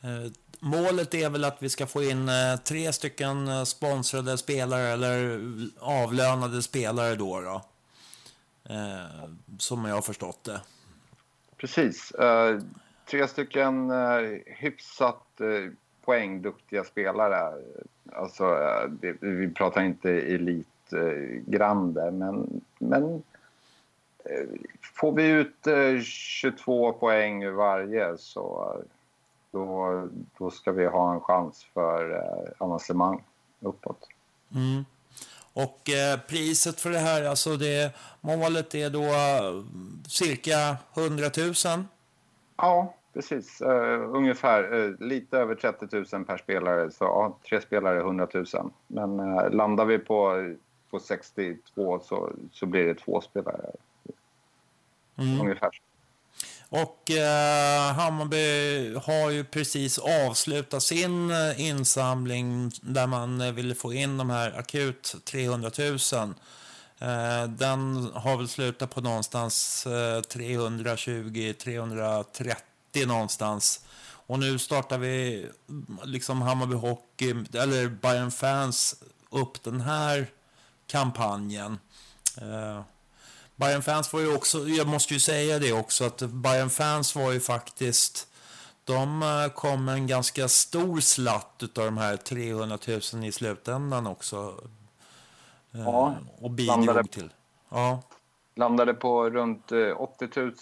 Äh, 0.04 0.32
målet 0.64 1.14
är 1.14 1.30
väl 1.30 1.44
att 1.44 1.64
vi 1.64 1.70
ska 1.70 1.88
få 1.88 2.04
in 2.04 2.30
eh, 2.30 2.56
tre 2.64 2.94
stycken 2.94 3.48
eh, 3.48 3.64
sponsrade 3.64 4.38
spelare 4.38 4.88
eller 4.88 5.42
avlönade 5.80 6.62
spelare 6.62 7.16
då. 7.16 7.42
då. 7.42 7.62
Eh, 8.74 9.30
som 9.58 9.86
jag 9.86 9.96
har 9.96 10.02
förstått 10.02 10.44
det. 10.44 10.62
Precis. 11.58 12.14
tre 13.06 13.28
stycken 13.28 13.92
hyfsat 14.46 15.42
poängduktiga 16.06 16.84
spelare. 16.84 17.54
Alltså, 18.12 18.58
det, 18.90 19.16
vi 19.20 19.50
pratar 19.50 19.84
inte 19.84 20.12
elitgrande, 20.12 22.12
men, 22.12 22.62
men 22.80 23.24
får 24.82 25.12
vi 25.12 25.28
ut 25.28 25.68
22 26.04 26.94
poäng 26.94 27.44
ur 27.44 27.52
varje 27.52 28.18
så 28.18 28.78
då, 29.54 30.10
då 30.38 30.52
ska 30.52 30.72
vi 30.72 30.86
ha 30.86 31.14
en 31.14 31.22
chans 31.22 31.68
för 31.74 32.16
eh, 32.16 32.52
avancemang 32.58 33.24
uppåt. 33.60 34.08
Mm. 34.56 34.86
Och 35.54 35.90
eh, 35.90 36.20
priset 36.20 36.82
för 36.82 36.90
det 36.90 37.00
här, 37.00 37.24
alltså 37.24 37.58
det, 37.58 37.96
målet 38.22 38.76
är 38.76 38.90
då 38.90 39.06
cirka 40.08 40.78
100 40.96 41.26
000? 41.38 41.84
Ja, 42.56 42.94
Precis, 43.14 43.62
uh, 43.62 44.16
ungefär 44.16 44.74
uh, 44.74 44.96
lite 45.00 45.38
över 45.38 45.56
30 45.56 46.16
000 46.16 46.26
per 46.26 46.38
spelare. 46.38 46.92
Så 46.92 47.04
ja, 47.04 47.38
tre 47.50 47.62
spelare 47.62 48.00
100 48.00 48.28
000. 48.34 48.46
Men 48.88 49.20
uh, 49.20 49.50
landar 49.52 49.86
vi 49.86 50.00
på, 50.00 50.50
på 50.90 51.00
62 51.00 52.00
så, 52.00 52.32
så 52.52 52.66
blir 52.66 52.86
det 52.86 52.96
två 52.96 53.22
spelare. 53.22 53.72
Mm. 55.18 55.42
Ungefär. 55.42 55.70
Och 56.76 57.12
eh, 57.12 57.94
Hammarby 57.94 58.96
har 58.96 59.30
ju 59.30 59.44
precis 59.44 59.98
avslutat 59.98 60.84
sin 60.84 61.32
eh, 61.32 61.62
insamling 61.62 62.72
där 62.82 63.08
man 63.08 63.42
eh, 63.42 63.52
ville 63.52 63.76
få 63.76 63.94
in 63.94 64.18
de 64.18 64.30
här 64.30 64.60
akut 64.60 65.16
300 65.26 65.72
000. 65.78 65.90
Eh, 67.00 67.44
den 67.48 68.12
har 68.14 68.38
väl 68.38 68.48
slutat 68.48 68.96
på 68.96 69.02
någonstans 69.02 69.86
eh, 69.86 70.22
320-330 70.22 72.56
någonstans. 73.06 73.86
Och 74.28 74.40
nu 74.40 74.60
startar 74.60 74.98
vi 74.98 75.46
mm, 75.70 76.00
liksom 76.04 76.42
Hammarby 76.42 76.76
Hockey, 76.76 77.36
eller 77.54 77.88
Bayern 77.88 78.32
Fans, 78.32 78.96
upp 79.30 79.64
den 79.64 79.82
här 79.82 80.28
kampanjen. 80.88 81.80
Eh, 82.38 82.82
Uh, 83.64 83.68
Bayern 83.68 83.82
Fans 83.82 84.14
var 84.14 84.20
ju 84.20 84.36
också, 84.36 84.68
jag 84.68 84.88
måste 84.88 85.14
ju 85.14 85.20
säga 85.20 85.60
det 85.60 85.74
också, 85.74 86.06
att 86.06 86.22
Bayern 86.22 86.70
Fans 86.70 87.16
var 87.16 87.32
ju 87.32 87.40
faktiskt, 87.40 88.28
de 88.84 89.22
eh, 89.24 89.54
kom 89.54 89.90
en 89.90 90.08
ganska 90.08 90.48
stor 90.48 91.00
slatt 91.00 91.64
av 91.64 91.86
de 91.86 91.98
här 91.98 92.18
300 92.18 92.78
000 93.14 93.26
i 93.26 93.32
slutändan 93.32 94.08
också. 94.08 94.38
Uh, 95.76 95.82
ja, 95.82 96.16
och 96.40 96.52
bidrog 96.52 96.86
landade, 96.86 97.08
till. 97.08 97.34
Ja. 97.70 98.02
Landade 98.56 98.94
på 98.94 99.30
runt 99.30 99.72
80 99.98 100.30
000 100.36 100.54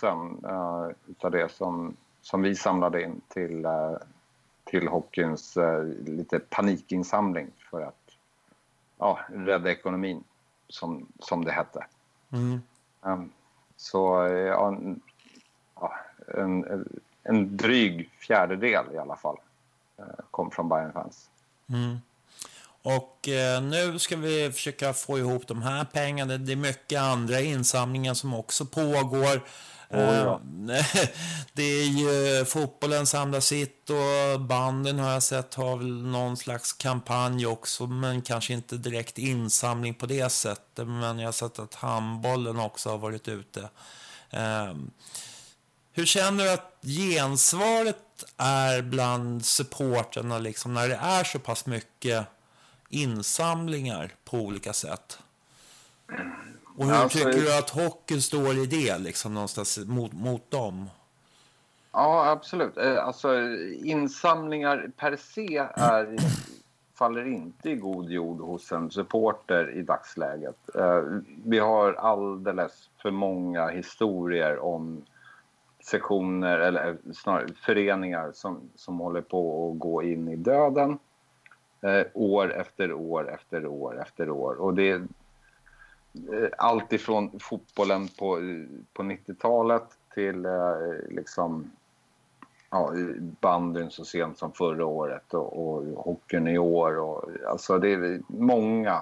uh, 0.45 0.91
utav 1.07 1.31
det 1.31 1.51
som 1.57 1.97
som 2.21 2.41
vi 2.41 2.55
samlade 2.55 3.03
in 3.03 3.21
till, 3.27 3.65
eh, 3.65 3.95
till 4.63 4.87
hockeyns 4.87 5.57
eh, 5.57 5.83
lite 6.05 6.39
panikinsamling 6.39 7.51
för 7.69 7.81
att 7.81 8.11
ja, 8.97 9.19
rädda 9.29 9.71
ekonomin, 9.71 10.23
som, 10.67 11.07
som 11.19 11.45
det 11.45 11.51
hette. 11.51 11.85
Mm. 12.31 12.61
Um, 13.01 13.31
så 13.77 14.25
eh, 14.27 14.33
ja, 14.33 15.95
en, 16.37 16.85
en 17.23 17.57
dryg 17.57 18.09
fjärdedel 18.19 18.85
i 18.93 18.97
alla 18.97 19.15
fall 19.15 19.37
eh, 19.97 20.05
kom 20.31 20.51
från 20.51 20.69
Bayern 20.69 20.93
fans. 20.93 21.29
Mm. 21.69 21.97
Och 22.83 23.27
eh, 23.27 23.61
nu 23.61 23.99
ska 23.99 24.15
vi 24.15 24.51
försöka 24.51 24.93
få 24.93 25.17
ihop 25.19 25.47
de 25.47 25.61
här 25.61 25.85
pengarna. 25.85 26.37
Det 26.37 26.51
är 26.51 26.55
mycket 26.55 27.01
andra 27.01 27.39
insamlingar 27.39 28.13
som 28.13 28.33
också 28.33 28.65
pågår. 28.65 29.41
Ja. 29.91 30.41
Det 31.53 31.63
är 31.63 31.85
ju 31.85 32.45
fotbollen 32.45 33.07
samlar 33.07 33.39
sitt 33.39 33.89
och 33.89 34.41
banden 34.41 34.99
har 34.99 35.11
jag 35.11 35.23
sett 35.23 35.53
har 35.53 35.77
väl 35.77 36.03
någon 36.03 36.37
slags 36.37 36.73
kampanj 36.73 37.45
också, 37.45 37.87
men 37.87 38.21
kanske 38.21 38.53
inte 38.53 38.77
direkt 38.77 39.17
insamling 39.17 39.93
på 39.93 40.05
det 40.05 40.29
sättet. 40.29 40.87
Men 40.87 41.19
jag 41.19 41.27
har 41.27 41.31
sett 41.31 41.59
att 41.59 41.75
handbollen 41.75 42.59
också 42.59 42.89
har 42.89 42.97
varit 42.97 43.27
ute. 43.27 43.69
Ehm, 44.29 44.91
hur 45.93 46.05
känner 46.05 46.43
du 46.43 46.51
att 46.51 46.77
gensvaret 46.81 48.23
är 48.37 48.81
bland 48.81 49.45
supporterna 49.45 50.39
liksom, 50.39 50.73
när 50.73 50.89
det 50.89 50.95
är 50.95 51.23
så 51.23 51.39
pass 51.39 51.65
mycket 51.65 52.27
insamlingar 52.89 54.13
på 54.25 54.37
olika 54.37 54.73
sätt? 54.73 55.19
Och 56.77 56.85
hur 56.85 56.93
alltså, 56.93 57.17
tycker 57.17 57.31
du 57.31 57.57
att 57.57 57.69
hockeyn 57.69 58.21
står 58.21 58.53
i 58.57 58.65
det, 58.65 58.97
liksom, 58.97 59.33
någonstans 59.33 59.79
mot, 59.85 60.13
mot 60.13 60.51
dem? 60.51 60.89
Ja, 61.91 62.29
absolut. 62.29 62.77
Eh, 62.77 63.05
alltså, 63.05 63.35
insamlingar 63.83 64.91
per 64.97 65.15
se 65.15 65.57
är, 65.75 66.15
faller 66.95 67.27
inte 67.27 67.69
i 67.69 67.75
god 67.75 68.09
jord 68.09 68.41
hos 68.41 68.71
en 68.71 68.91
supporter 68.91 69.71
i 69.71 69.81
dagsläget. 69.81 70.75
Eh, 70.75 71.03
vi 71.45 71.59
har 71.59 71.93
alldeles 71.93 72.89
för 73.01 73.11
många 73.11 73.67
historier 73.67 74.59
om 74.59 75.05
sektioner, 75.83 76.59
eller 76.59 76.97
snarare 77.13 77.47
föreningar 77.65 78.31
som, 78.33 78.69
som 78.75 78.99
håller 78.99 79.21
på 79.21 79.71
att 79.71 79.79
gå 79.79 80.03
in 80.03 80.27
i 80.27 80.35
döden. 80.35 80.99
Eh, 81.81 82.05
år 82.13 82.53
efter 82.53 82.93
år 82.93 83.33
efter 83.33 83.65
år 83.65 84.01
efter 84.01 84.29
år. 84.29 84.61
Och 84.61 84.73
det, 84.73 84.89
Eh, 84.91 85.01
Eh, 86.13 86.49
allt 86.57 86.93
ifrån 86.93 87.39
fotbollen 87.39 88.07
på, 88.07 88.37
eh, 88.37 88.65
på 88.93 89.03
90-talet 89.03 89.83
till 90.13 90.45
eh, 90.45 90.77
liksom, 91.09 91.71
ja, 92.69 92.93
bandyn 93.41 93.91
så 93.91 94.05
sent 94.05 94.37
som 94.37 94.51
förra 94.51 94.85
året 94.85 95.33
och, 95.33 95.65
och 95.65 95.83
hockeyn 95.83 96.47
i 96.47 96.57
år. 96.57 96.97
Och, 96.97 97.29
alltså 97.47 97.77
det 97.77 97.93
är 97.93 98.21
många 98.27 99.01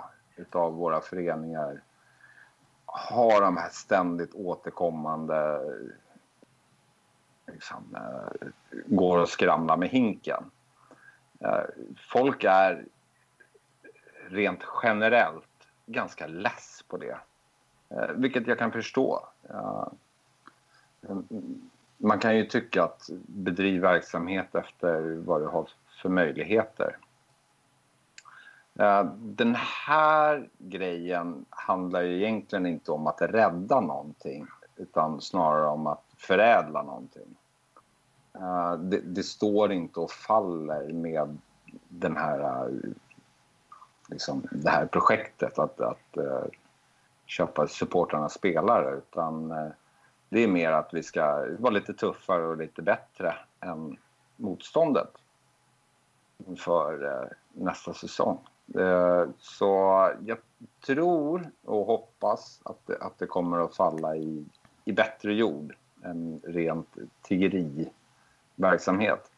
av 0.52 0.74
våra 0.74 1.02
föreningar 1.02 1.82
har 2.86 3.42
de 3.42 3.58
här 3.58 3.70
ständigt 3.70 4.34
återkommande 4.34 5.60
liksom, 7.48 7.98
går 8.86 9.18
och 9.18 9.30
skramlar 9.30 9.78
med 9.78 9.90
hinken. 9.90 10.44
Folk 12.12 12.44
är 12.44 12.86
rent 14.30 14.64
generellt 14.84 15.46
ganska 15.86 16.28
less 16.28 16.79
på 16.90 16.98
det. 16.98 17.18
Eh, 17.90 18.12
vilket 18.16 18.48
jag 18.48 18.60
kan 18.60 18.72
förstå. 18.72 19.28
Mm, 21.10 21.28
man 21.98 22.20
kan 22.20 22.38
ju 22.38 22.46
tycka 22.46 22.84
att 22.84 23.10
bedriv 23.28 23.82
verksamhet 23.82 24.56
efter 24.56 25.16
vad 25.26 25.42
du 25.42 25.48
har 25.48 25.70
för 26.02 26.10
möjligheter. 26.10 26.98
Eh, 28.80 29.04
den 29.18 29.56
här 29.56 30.50
grejen 30.58 31.46
handlar 31.50 32.02
ju 32.02 32.16
egentligen 32.16 32.66
inte 32.66 32.92
om 32.92 33.08
att 33.08 33.22
rädda 33.22 33.82
någonting 33.82 34.48
utan 34.76 35.22
snarare 35.22 35.68
om 35.68 35.88
att 35.88 36.04
förädla 36.18 36.84
någonting. 36.84 37.36
Eh, 38.34 38.74
det, 38.74 39.02
det 39.02 39.24
står 39.24 39.72
inte 39.72 40.00
och 40.00 40.12
faller 40.12 40.94
med 40.94 41.38
den 41.88 42.18
här 42.18 42.40
eh, 42.40 42.92
liksom, 44.08 44.48
det 44.52 44.70
här 44.70 44.86
projektet 44.86 45.60
att, 45.60 45.82
att 45.82 46.18
uh, 46.18 46.46
köpa 47.30 47.68
supportrarnas 47.68 48.34
spelare 48.34 48.98
utan 48.98 49.52
eh, 49.52 49.68
det 50.30 50.44
är 50.44 50.48
mer 50.48 50.72
att 50.72 50.94
vi 50.94 51.04
ska 51.04 51.46
vara 51.60 51.74
lite 51.74 51.94
tuffare 51.94 52.48
och 52.48 52.58
lite 52.58 52.82
bättre 52.82 53.36
än 53.60 53.98
motståndet 54.36 55.12
inför 56.48 57.06
eh, 57.06 57.28
nästa 57.54 57.94
säsong. 57.94 58.40
Eh, 58.76 59.26
så 59.38 59.68
jag 60.26 60.38
tror 60.86 61.52
och 61.66 61.86
hoppas 61.86 62.62
att 62.66 62.80
det, 62.86 62.98
att 62.98 63.20
det 63.20 63.26
kommer 63.26 63.60
att 63.60 63.76
falla 63.76 64.16
i, 64.16 64.46
i 64.86 64.94
bättre 64.94 65.34
jord 65.34 65.76
än 66.04 66.42
rent 66.44 66.98
tiggeriverksamhet. 67.22 69.32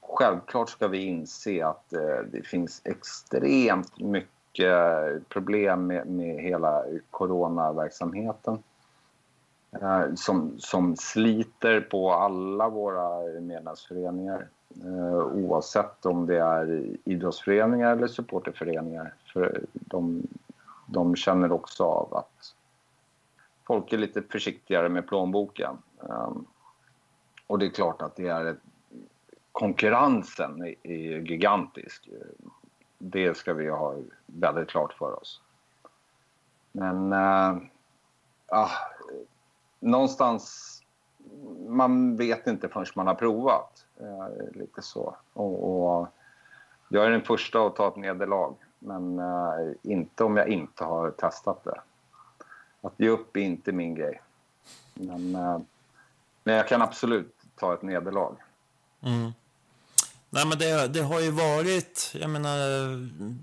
Självklart 0.00 0.68
ska 0.68 0.88
vi 0.88 1.04
inse 1.04 1.66
att 1.66 1.88
det 2.30 2.46
finns 2.46 2.82
extremt 2.84 4.00
mycket 4.00 4.35
problem 5.28 5.86
med, 5.86 6.06
med 6.06 6.42
hela 6.42 6.84
coronaverksamheten 7.10 8.58
eh, 9.82 10.14
som, 10.14 10.54
som 10.58 10.96
sliter 10.96 11.80
på 11.80 12.12
alla 12.12 12.68
våra 12.68 13.40
medlemsföreningar 13.40 14.48
eh, 14.84 15.16
oavsett 15.16 16.06
om 16.06 16.26
det 16.26 16.38
är 16.38 16.96
idrottsföreningar 17.04 17.92
eller 17.92 18.06
supporterföreningar. 18.06 19.14
För 19.32 19.60
de, 19.72 20.22
de 20.86 21.16
känner 21.16 21.52
också 21.52 21.84
av 21.84 22.14
att 22.14 22.54
folk 23.66 23.92
är 23.92 23.98
lite 23.98 24.22
försiktigare 24.22 24.88
med 24.88 25.08
plånboken. 25.08 25.78
Eh, 26.02 26.30
och 27.46 27.58
det 27.58 27.66
är 27.66 27.70
klart 27.70 28.02
att 28.02 28.16
det 28.16 28.28
är 28.28 28.44
ett, 28.44 28.60
konkurrensen 29.52 30.62
är, 30.62 30.74
är 30.82 31.20
gigantisk. 31.20 32.08
Det 33.10 33.36
ska 33.36 33.54
vi 33.54 33.68
ha 33.68 33.94
väldigt 34.26 34.68
klart 34.68 34.92
för 34.92 35.20
oss. 35.20 35.40
Men 36.72 37.12
äh, 37.12 37.56
uh, 38.52 38.72
någonstans, 39.80 40.72
man 41.68 42.16
vet 42.16 42.46
inte 42.46 42.68
förrän 42.68 42.86
man 42.94 43.06
har 43.06 43.14
provat. 43.14 43.86
Uh, 44.00 44.52
lite 44.52 44.82
så. 44.82 45.16
Och, 45.32 45.96
och, 45.98 46.08
jag 46.88 47.06
är 47.06 47.10
den 47.10 47.22
första 47.22 47.66
att 47.66 47.76
ta 47.76 47.88
ett 47.88 47.96
nederlag, 47.96 48.54
men 48.78 49.18
uh, 49.18 49.72
inte 49.82 50.24
om 50.24 50.36
jag 50.36 50.48
inte 50.48 50.84
har 50.84 51.10
testat 51.10 51.64
det 51.64 51.80
att 52.86 52.94
ge 52.96 53.08
upp 53.08 53.36
är 53.36 53.40
inte 53.40 53.72
min 53.72 53.94
grej. 53.94 54.20
Men, 54.94 55.34
eh, 55.34 55.58
men 56.44 56.54
jag 56.54 56.68
kan 56.68 56.82
absolut 56.82 57.34
ta 57.56 57.74
ett 57.74 57.82
nederlag. 57.82 58.36
Mm. 59.00 59.32
Nej, 60.36 60.46
men 60.46 60.58
det, 60.58 60.88
det, 60.88 61.00
har 61.00 61.20
ju 61.20 61.30
varit, 61.30 62.14
jag 62.20 62.30
menar, 62.30 62.58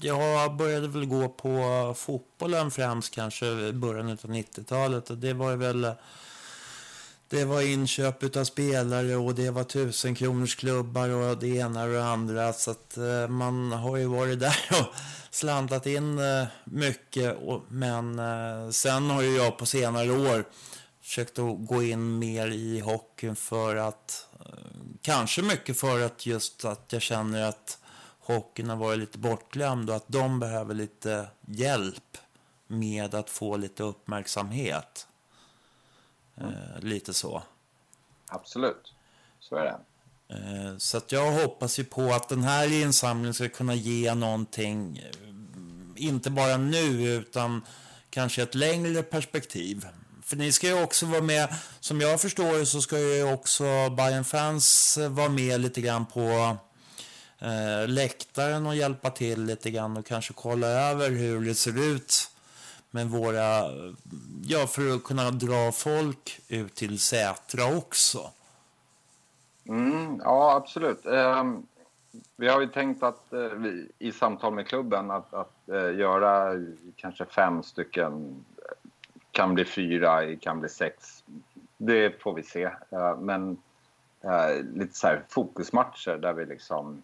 jag 0.02 0.56
började 0.56 0.88
väl 0.88 1.06
gå 1.06 1.30
på 1.30 1.94
fotbollen 1.98 2.72
främst 2.72 3.16
kanske 3.16 3.46
i 3.46 3.74
början 3.74 4.10
av 4.10 4.18
90-talet 4.18 5.10
och 5.10 5.18
det 5.18 5.34
var 5.34 5.56
väl 5.56 5.88
det 7.28 7.46
var 7.46 7.62
inköp 7.62 8.38
av 8.38 8.44
spelare 8.44 9.16
och 9.16 9.36
det 9.36 9.50
var 9.50 9.64
tusenkronorsklubbar 9.64 11.10
och 11.10 11.38
det 11.38 11.48
ena 11.48 11.84
och 11.84 11.90
det 11.90 12.06
andra. 12.06 12.54
Så 12.54 12.72
att 12.72 12.98
eh, 12.98 13.28
man 13.28 13.72
har 13.72 13.98
ju 13.98 14.06
varit 14.06 14.40
där 14.40 14.58
och 14.72 14.96
slantat 15.32 15.86
in 15.86 16.20
eh, 16.20 16.48
mycket. 16.64 17.38
Men 17.68 18.20
eh, 18.20 18.70
sen 18.70 19.10
har 19.10 19.22
ju 19.22 19.36
jag 19.36 19.58
på 19.58 19.66
senare 19.66 20.12
år 20.12 20.46
försökt 21.02 21.40
att 21.40 21.68
gå 21.68 21.84
in 21.84 22.20
mer 22.20 22.48
i 22.48 22.80
hockeyn 22.80 23.36
för 23.36 23.76
att 23.76 24.28
kanske 25.04 25.42
mycket 25.42 25.80
för 25.80 26.02
att 26.02 26.26
just 26.26 26.66
att 26.66 26.94
jag 26.94 27.02
känner 27.02 27.44
att 27.44 27.78
hockeyn 28.20 28.70
har 28.70 28.78
varit 28.78 29.00
lite 29.00 29.18
bortglömd 29.18 29.90
och 29.90 29.96
att 29.96 30.08
de 30.08 30.40
behöver 30.40 30.74
lite 30.74 31.28
hjälp 31.46 32.18
med 32.68 33.16
att 33.16 33.30
få 33.30 33.58
lite 33.58 33.84
uppmärksamhet. 33.84 35.08
Mm. 36.38 36.54
lite 36.80 37.14
så. 37.14 37.44
Absolut, 38.28 38.94
så 39.40 39.56
är 39.56 39.64
det. 39.64 39.80
Eh, 40.28 40.78
så 40.78 40.98
att 40.98 41.12
jag 41.12 41.32
hoppas 41.32 41.80
ju 41.80 41.84
på 41.84 42.14
att 42.14 42.30
den 42.30 42.44
här 42.44 42.72
insamlingen 42.72 43.34
ska 43.34 43.50
kunna 43.50 43.76
ge 43.76 44.14
någonting, 44.14 44.98
eh, 44.98 45.30
inte 45.96 46.30
bara 46.30 46.58
nu 46.58 47.04
utan 47.04 47.62
kanske 48.10 48.44
ett 48.44 48.56
längre 48.56 49.04
perspektiv. 49.04 49.88
För 50.34 50.38
ni 50.38 50.52
ska 50.52 50.68
ju 50.68 50.84
också 50.84 51.06
vara 51.06 51.22
med, 51.22 51.50
som 51.80 52.02
jag 52.02 52.22
förstår 52.22 52.58
det 52.58 52.66
så 52.66 52.82
ska 52.82 53.00
ju 53.00 53.34
också 53.34 53.64
Bayern 53.98 54.24
fans 54.24 54.98
vara 55.10 55.30
med 55.30 55.62
lite 55.62 55.82
grann 55.82 56.06
på 56.06 56.58
eh, 57.40 57.88
läktaren 57.88 58.66
och 58.66 58.76
hjälpa 58.76 59.10
till 59.10 59.44
lite 59.44 59.72
grann 59.72 59.98
och 59.98 60.06
kanske 60.06 60.34
kolla 60.34 60.68
över 60.68 61.10
hur 61.10 61.46
det 61.46 61.56
ser 61.56 61.94
ut 61.94 62.32
med 62.92 63.08
våra, 63.08 63.72
ja 64.44 64.68
för 64.68 64.96
att 64.96 65.04
kunna 65.04 65.32
dra 65.32 65.72
folk 65.72 66.40
ut 66.48 66.76
till 66.76 67.00
Sätra 67.00 67.78
också. 67.78 68.32
Mm, 69.68 70.22
ja, 70.24 70.56
absolut. 70.56 71.06
Eh, 71.06 71.44
vi 72.36 72.48
har 72.48 72.62
ju 72.62 72.68
tänkt 72.68 73.04
att 73.04 73.34
eh, 73.34 73.40
vi, 73.40 73.88
i 74.00 74.12
samtal 74.12 74.54
med 74.54 74.68
klubben 74.68 75.12
att, 75.12 75.34
att 75.34 75.70
eh, 75.70 75.96
göra 75.96 76.54
kanske 76.96 77.26
fem 77.26 77.64
stycken, 77.64 78.46
kan 79.34 79.54
bli 79.54 79.66
fyra, 79.66 80.36
kan 80.36 80.60
bli 80.60 80.70
sex. 80.70 81.24
Det 81.78 82.22
får 82.22 82.34
vi 82.34 82.44
se. 82.44 82.64
Eh, 82.90 83.18
men 83.18 83.58
eh, 84.22 84.64
lite 84.74 84.96
så 84.96 85.08
här 85.08 85.24
fokusmatcher 85.30 86.18
där 86.18 86.34
vi 86.34 86.46
liksom 86.46 87.04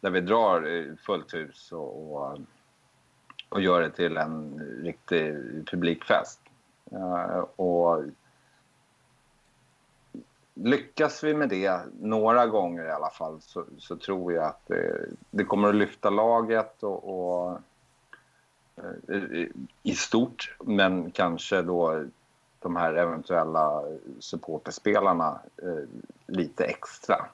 där 0.00 0.10
vi 0.10 0.20
drar 0.20 0.76
eh, 0.76 0.96
fullt 0.96 1.34
hus 1.34 1.72
och, 1.72 2.14
och 2.14 2.38
och 3.48 3.60
gör 3.60 3.80
det 3.80 3.90
till 3.90 4.16
en 4.16 4.60
riktig 4.82 5.34
publikfest. 5.70 6.40
Och 7.56 8.04
lyckas 10.54 11.24
vi 11.24 11.34
med 11.34 11.48
det 11.48 11.80
några 12.00 12.46
gånger 12.46 12.84
i 12.84 12.90
alla 12.90 13.10
fall 13.10 13.40
så, 13.40 13.64
så 13.78 13.96
tror 13.96 14.32
jag 14.32 14.44
att 14.44 14.66
det, 14.66 15.06
det, 15.30 15.44
kommer 15.44 15.68
att 15.68 15.74
lyfta 15.74 16.10
laget 16.10 16.82
och, 16.82 17.04
och 17.04 17.58
Eh, 19.08 19.46
i 19.82 19.94
stort, 19.94 20.56
men 20.60 21.10
kanske 21.10 21.62
då 21.62 22.04
de 22.58 22.76
här 22.76 22.94
eventuella 22.94 23.82
supporterspelarna 24.18 25.40
eh, 25.62 25.88
lite 26.26 26.64
extra. 26.64 27.26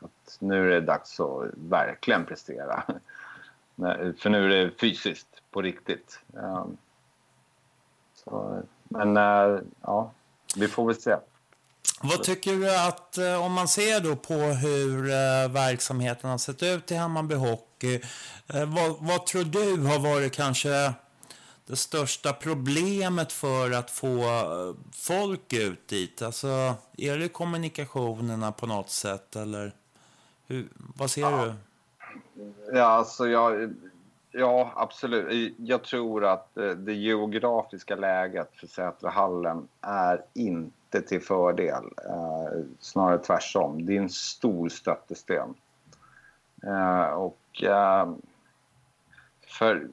att 0.00 0.36
nu 0.38 0.66
är 0.66 0.70
det 0.70 0.80
dags 0.80 1.20
att 1.20 1.50
verkligen 1.54 2.24
prestera. 2.24 2.82
för 4.18 4.30
nu 4.30 4.44
är 4.44 4.48
det 4.48 4.70
fysiskt, 4.70 5.42
på 5.50 5.62
riktigt. 5.62 6.20
Ehm, 6.36 6.76
så, 8.14 8.62
men 8.88 9.16
eh, 9.16 9.60
ja, 9.80 10.10
vi 10.56 10.68
får 10.68 10.86
väl 10.86 10.96
se. 10.96 11.16
Vad 12.00 12.22
tycker 12.22 12.52
du 12.52 12.76
att, 12.76 13.18
eh, 13.18 13.44
om 13.44 13.52
man 13.52 13.68
ser 13.68 14.00
då 14.00 14.16
på 14.16 14.34
hur 14.34 15.04
eh, 15.04 15.48
verksamheten 15.48 16.30
har 16.30 16.38
sett 16.38 16.62
ut 16.62 16.90
i 16.90 16.94
Hammarby 16.94 17.34
Hockey, 17.34 18.00
vad, 18.46 18.96
vad 19.00 19.26
tror 19.26 19.44
du 19.44 19.82
har 19.82 19.98
varit 19.98 20.32
kanske 20.32 20.92
det 21.66 21.76
största 21.76 22.32
problemet 22.32 23.32
för 23.32 23.70
att 23.70 23.90
få 23.90 24.24
folk 24.92 25.52
ut 25.52 25.88
dit? 25.88 26.22
Alltså, 26.22 26.74
är 26.96 27.18
det 27.18 27.28
kommunikationerna 27.28 28.52
på 28.52 28.66
något 28.66 28.90
sätt 28.90 29.36
eller 29.36 29.72
hur, 30.46 30.68
vad 30.74 31.10
ser 31.10 31.22
ja. 31.22 31.44
du? 31.44 31.54
Ja, 32.72 32.84
alltså 32.84 33.28
jag, 33.28 33.74
ja, 34.36 34.72
absolut. 34.76 35.54
Jag 35.58 35.84
tror 35.84 36.24
att 36.24 36.56
eh, 36.56 36.70
det 36.70 36.94
geografiska 36.94 37.96
läget 37.96 38.56
för 38.56 38.66
Sätrahallen 38.66 39.68
är 39.80 40.24
inte 40.34 41.02
till 41.02 41.20
fördel. 41.20 41.84
Eh, 42.04 42.60
snarare 42.80 43.18
tvärtom. 43.18 43.86
Det 43.86 43.96
är 43.96 44.00
en 44.00 44.10
stor 44.10 44.68
stöttesten. 44.68 45.54
Eh, 46.62 47.06
och 47.06 47.38
för 49.46 49.88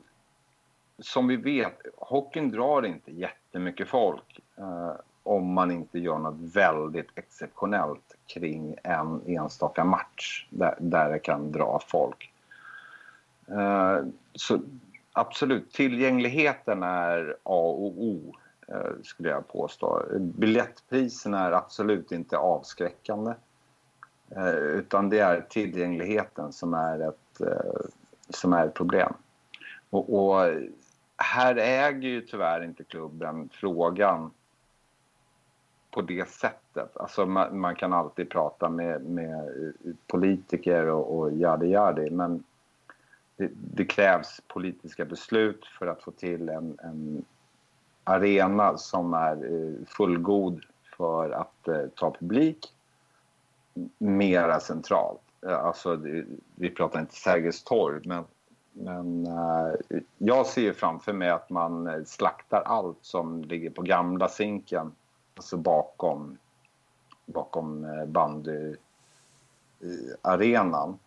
som 0.99 1.27
vi 1.27 1.35
vet, 1.35 1.81
hockeyn 1.97 2.51
drar 2.51 2.85
inte 2.85 3.11
jättemycket 3.11 3.87
folk 3.87 4.39
eh, 4.57 4.93
om 5.23 5.53
man 5.53 5.71
inte 5.71 5.99
gör 5.99 6.17
något 6.17 6.55
väldigt 6.55 7.09
exceptionellt 7.15 8.15
kring 8.27 8.75
en 8.83 9.21
enstaka 9.27 9.83
match 9.83 10.47
där, 10.49 10.75
där 10.79 11.09
det 11.09 11.19
kan 11.19 11.51
dra 11.51 11.79
folk. 11.87 12.32
Eh, 13.47 14.05
så 14.33 14.59
absolut, 15.13 15.71
tillgängligheten 15.71 16.83
är 16.83 17.35
A 17.43 17.59
och 17.59 18.01
O 18.03 18.35
eh, 18.67 18.91
skulle 19.03 19.29
jag 19.29 19.47
påstå. 19.47 20.03
Biljettpriserna 20.19 21.39
är 21.39 21.51
absolut 21.51 22.11
inte 22.11 22.37
avskräckande. 22.37 23.33
Eh, 24.29 24.55
utan 24.55 25.09
det 25.09 25.19
är 25.19 25.41
tillgängligheten 25.41 26.53
som 26.53 26.73
är 26.73 27.09
ett, 27.09 27.41
som 28.29 28.53
är 28.53 28.67
ett 28.67 28.73
problem. 28.73 29.13
Och, 29.89 30.15
och 30.15 30.53
här 31.17 31.55
äger 31.55 32.09
ju 32.09 32.21
tyvärr 32.21 32.63
inte 32.63 32.83
klubben 32.83 33.49
frågan 33.53 34.31
på 35.93 36.01
det 36.01 36.29
sättet. 36.29 36.97
Alltså 36.97 37.25
man, 37.25 37.59
man 37.59 37.75
kan 37.75 37.93
alltid 37.93 38.29
prata 38.29 38.69
med, 38.69 39.01
med 39.01 39.73
politiker 40.07 40.85
och, 40.87 41.19
och 41.19 41.31
jadi 41.31 41.67
jadi 41.67 42.09
men 42.09 42.43
det, 43.37 43.51
det, 43.53 43.85
krävs 43.85 44.41
politiska 44.47 45.05
beslut 45.05 45.65
för 45.79 45.87
att 45.87 46.03
få 46.03 46.11
till 46.11 46.49
en, 46.49 46.77
en 46.83 47.25
arena 48.03 48.77
som 48.77 49.13
är 49.13 49.35
eh, 49.35 49.85
fullgod 49.87 50.65
för 50.97 51.31
att 51.31 51.67
eh, 51.67 51.85
ta 51.95 52.11
publik 52.11 52.73
mera 53.97 54.59
centralt. 54.59 55.21
Eh, 55.45 55.65
alltså, 55.65 55.95
vi 56.55 56.69
pratar 56.69 56.99
inte 56.99 57.15
Sergels 57.15 57.63
torg, 57.63 58.01
men, 58.05 58.23
men 58.71 59.27
eh, 59.27 59.73
jag 60.17 60.45
ser 60.45 60.73
framför 60.73 61.13
mig 61.13 61.29
att 61.29 61.49
man 61.49 62.05
slaktar 62.05 62.61
allt 62.61 62.99
som 63.01 63.43
ligger 63.43 63.69
på 63.69 63.81
gamla 63.81 64.29
Zinken, 64.29 64.91
alltså 65.35 65.57
bakom, 65.57 66.37
bakom 67.25 67.87
bandyarenan 68.07 70.99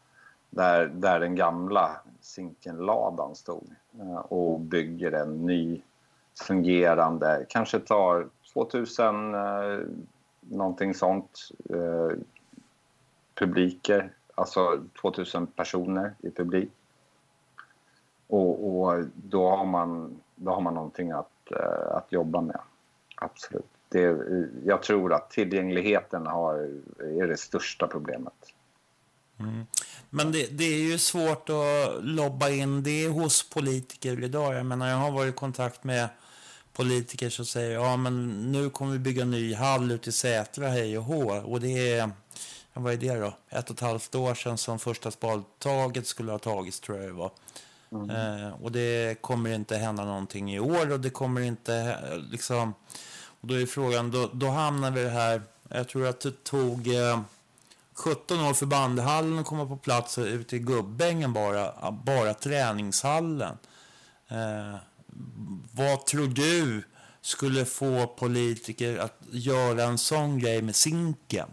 där, 0.51 0.87
där 0.87 1.21
den 1.21 1.35
gamla 1.35 2.01
Zinkenladan 2.21 3.35
stod 3.35 3.71
eh, 4.01 4.19
och 4.19 4.61
bygger 4.61 5.13
en 5.13 5.47
ny 5.47 5.83
fungerande, 6.47 7.47
kanske 7.49 7.81
tar 7.81 8.29
2000 8.53 9.35
eh, 9.35 9.41
någonting 10.41 10.95
sånt 10.95 11.49
eh, 11.71 12.19
publiker, 13.35 14.13
alltså 14.35 14.81
2000 15.01 15.47
personer 15.47 16.15
i 16.19 16.31
publik. 16.31 16.71
Och, 18.27 18.81
och, 18.81 19.05
då, 19.15 19.51
har 19.51 19.65
man, 19.65 20.21
då 20.35 20.51
har 20.51 20.61
man 20.61 20.75
någonting 20.75 21.11
att, 21.11 21.53
eh, 21.53 21.97
att 21.97 22.13
jobba 22.13 22.41
med, 22.41 22.61
absolut. 23.17 23.67
Det, 23.89 24.19
jag 24.65 24.83
tror 24.83 25.13
att 25.13 25.31
tillgängligheten 25.31 26.27
har, 26.27 26.55
är 26.99 27.27
det 27.27 27.37
största 27.37 27.87
problemet. 27.87 28.53
Mm. 29.41 29.67
Men 30.11 30.33
det, 30.33 30.47
det, 30.47 30.65
är 30.65 30.79
ju 30.79 30.99
svårt 30.99 31.49
att 31.49 32.05
lobba 32.05 32.51
in 32.51 32.83
det 32.83 33.09
hos 33.09 33.51
politiker 33.51 34.25
idag. 34.25 34.55
Jag 34.55 34.67
menar, 34.67 34.89
jag 34.89 34.97
har 34.97 35.11
varit 35.11 35.35
i 35.35 35.37
kontakt 35.37 35.85
med 35.85 36.09
politiker 36.73 37.31
som 37.31 37.47
säger 37.47 37.71
ja 37.71 37.97
men 37.97 38.53
nu 38.53 38.71
kommer 38.71 38.93
vi 38.93 38.99
bygga 38.99 39.23
en 39.23 39.31
ny 39.31 39.55
hall 39.55 39.93
ute 39.93 40.09
i 40.09 40.13
Sätra, 40.13 40.69
hej 40.69 40.99
och 40.99 41.05
hå. 41.05 41.31
Och 41.31 41.61
det 41.61 41.93
är, 41.93 42.11
vad 42.73 42.93
är 42.93 42.97
det 42.97 43.15
då? 43.15 43.37
Ett 43.49 43.71
och 43.71 43.77
ett 43.77 43.81
halvt 43.81 44.15
år 44.15 44.35
sedan 44.35 44.59
som 44.59 44.79
första 44.79 45.11
spadtaget 45.11 46.07
skulle 46.07 46.33
ha 46.33 46.39
tagits 46.39 46.81
tror 46.81 46.99
jag 46.99 47.07
det 47.07 47.13
var. 47.13 47.31
Mm. 47.93 48.11
Eh, 48.11 48.63
och 48.63 48.73
det 48.73 49.23
kommer 49.23 49.51
inte 49.51 49.77
hända 49.77 50.05
någonting 50.05 50.55
i 50.55 50.61
år 50.61 50.93
och 50.93 51.01
det 51.01 51.11
kommer 51.11 51.41
inte 51.41 51.99
liksom... 52.31 52.75
Och 53.41 53.49
då 53.49 53.61
är 53.61 53.67
frågan, 53.67 54.11
då, 54.11 54.31
då 54.33 54.49
hamnar 54.49 54.91
vi 54.91 55.09
här, 55.09 55.43
jag 55.69 55.89
tror 55.89 56.07
att 56.07 56.21
det 56.21 56.45
tog 56.45 56.95
eh, 56.95 57.21
17 58.05 58.41
år 58.41 58.55
för 58.55 58.67
bandhallen 58.67 59.39
att 59.39 59.47
komma 59.47 59.67
på 59.67 59.77
plats 59.77 60.19
ute 60.19 60.57
i 60.57 60.59
Gubbängen 60.59 61.33
bara, 61.33 61.93
bara 61.93 62.35
träningshallen. 62.35 63.59
Eh, 64.29 64.77
vad 65.73 66.07
tror 66.07 66.27
du 66.27 66.83
skulle 67.21 67.65
få 67.65 68.07
politiker 68.07 68.99
att 68.99 69.19
göra 69.31 69.83
en 69.83 69.99
sån 69.99 70.39
grej 70.39 70.63
med 70.63 70.77
Zinken? 70.77 71.49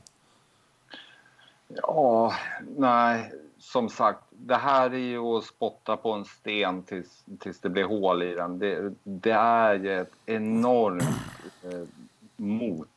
Ja, 1.68 2.34
nej, 2.78 3.32
som 3.58 3.90
sagt, 3.90 4.24
det 4.30 4.56
här 4.56 4.94
är 4.94 4.98
ju 4.98 5.20
att 5.20 5.44
spotta 5.44 5.98
på 5.98 6.12
en 6.12 6.26
sten 6.26 6.84
tills, 6.84 7.24
tills 7.40 7.60
det 7.60 7.70
blir 7.70 7.84
hål 7.84 8.24
i 8.24 8.34
den. 8.34 8.60
Det, 8.60 8.94
det 9.04 9.32
är 9.32 9.76
ju 9.76 10.02
ett 10.02 10.14
enormt 10.26 11.04
eh, 11.64 11.88
mot, 12.36 12.88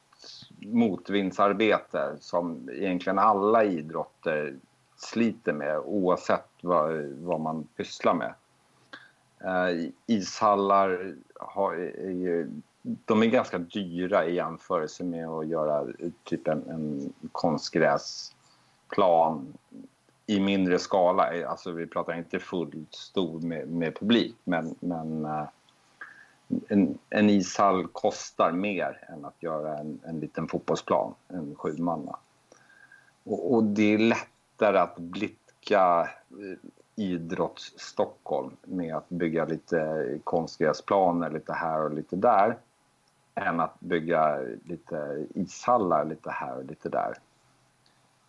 motvindsarbete 0.73 2.17
som 2.21 2.71
egentligen 2.73 3.19
alla 3.19 3.65
idrotter 3.65 4.57
sliter 4.97 5.53
med 5.53 5.79
oavsett 5.79 6.49
vad, 6.61 7.05
vad 7.05 7.41
man 7.41 7.69
pysslar 7.77 8.15
med. 8.15 8.35
Eh, 9.45 9.91
ishallar 10.07 11.15
har, 11.35 11.75
är, 11.75 12.49
de 12.85 13.23
är 13.23 13.27
ganska 13.27 13.59
dyra 13.59 14.27
i 14.27 14.35
jämförelse 14.35 15.05
med 15.05 15.29
att 15.29 15.47
göra 15.47 15.87
typ 16.25 16.49
en, 16.49 16.71
en 16.71 17.13
konstgräsplan 17.33 19.55
i 20.27 20.41
mindre 20.41 20.79
skala. 20.79 21.49
Alltså 21.49 21.71
vi 21.71 21.87
pratar 21.87 22.15
inte 22.15 22.39
fullt 22.39 22.95
stor 22.95 23.41
med, 23.41 23.69
med 23.69 23.99
publik 23.99 24.37
men, 24.45 24.75
men 24.81 25.25
eh, 25.25 25.45
en, 26.69 26.99
en, 27.11 27.31
ishall 27.31 27.87
kostar 27.87 28.53
mer 28.53 29.09
än 29.09 29.25
att 29.25 29.43
göra 29.43 29.79
en, 29.79 30.01
en 30.05 30.21
liten 30.21 30.49
fotbollsplan, 30.49 31.15
en 31.29 31.55
sjumanna. 31.55 32.17
Och, 33.25 33.55
och 33.55 33.65
det 33.65 33.95
är 33.95 33.99
lättare 33.99 34.79
att 34.79 34.99
blicka 34.99 36.09
eh, 36.31 36.59
idrotts-Stockholm 36.97 38.57
med 38.63 38.97
att 38.97 39.09
bygga 39.09 39.45
lite 39.45 40.09
konstgräsplaner 40.25 41.31
lite 41.31 41.53
här 41.53 41.81
och 41.81 41.95
lite 41.95 42.17
där 42.17 42.59
än 43.35 43.61
att 43.61 43.81
bygga 43.81 44.39
lite 44.65 45.27
ishallar 45.35 46.05
lite 46.05 46.31
här 46.31 46.57
och 46.57 46.65
lite 46.65 46.89
där. 46.89 47.19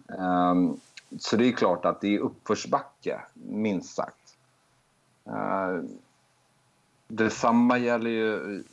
Um, 0.07 0.79
så 1.19 1.35
det 1.35 1.47
är 1.47 1.51
klart 1.51 1.85
att 1.85 2.01
det 2.01 2.15
är 2.15 2.19
uppförsbacke, 2.19 3.21
minst 3.33 3.95
sagt. 3.95 4.37
Uh, 5.27 5.83
detsamma 7.07 7.77
gäller 7.77 8.09
ju... 8.09 8.63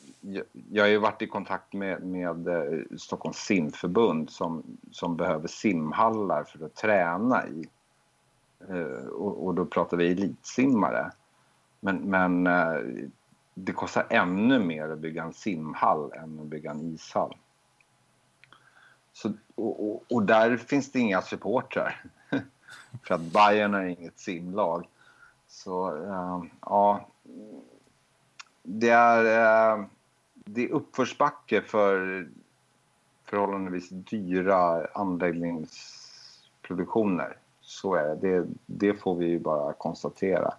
Jag 0.70 0.84
har 0.84 0.88
ju 0.88 0.98
varit 0.98 1.22
i 1.22 1.26
kontakt 1.26 1.72
med, 1.72 2.02
med 2.02 2.48
eh, 2.48 2.80
Stockholms 2.98 3.36
simförbund 3.36 4.30
som, 4.30 4.62
som 4.90 5.16
behöver 5.16 5.48
simhallar 5.48 6.44
för 6.44 6.66
att 6.66 6.74
träna 6.74 7.48
i. 7.48 7.68
Eh, 8.68 9.06
och, 9.06 9.46
och, 9.46 9.54
då 9.54 9.64
pratar 9.64 9.96
vi 9.96 10.12
elitsimmare. 10.12 11.10
Men, 11.80 11.96
men 11.96 12.46
eh, 12.46 12.80
det 13.54 13.72
kostar 13.72 14.06
ännu 14.10 14.58
mer 14.58 14.88
att 14.88 14.98
bygga 14.98 15.22
en 15.22 15.32
simhall 15.32 16.12
än 16.12 16.40
att 16.40 16.46
bygga 16.46 16.70
en 16.70 16.94
ishall. 16.94 17.36
Så, 19.12 19.32
och, 19.54 19.88
och, 19.88 20.02
och 20.10 20.22
där 20.22 20.56
finns 20.56 20.92
det 20.92 20.98
inga 20.98 21.22
supportrar. 21.22 22.04
För 23.02 23.14
att 23.14 23.20
Bayern 23.20 23.74
är 23.74 23.84
inget 23.84 24.18
simlag. 24.18 24.88
Så 25.48 25.98
ja, 26.60 27.06
det 28.66 28.90
är, 28.90 29.76
uh, 29.78 29.84
det 30.34 30.64
är 30.64 30.68
uppförsbacke 30.68 31.62
för 31.62 32.26
förhållandevis 33.24 33.88
dyra 33.88 34.86
anläggningsproduktioner. 34.94 37.36
Så 37.60 37.94
är 37.94 38.04
det. 38.04 38.16
det. 38.16 38.46
Det, 38.66 38.94
får 38.94 39.14
vi 39.14 39.38
bara 39.38 39.72
konstatera. 39.72 40.54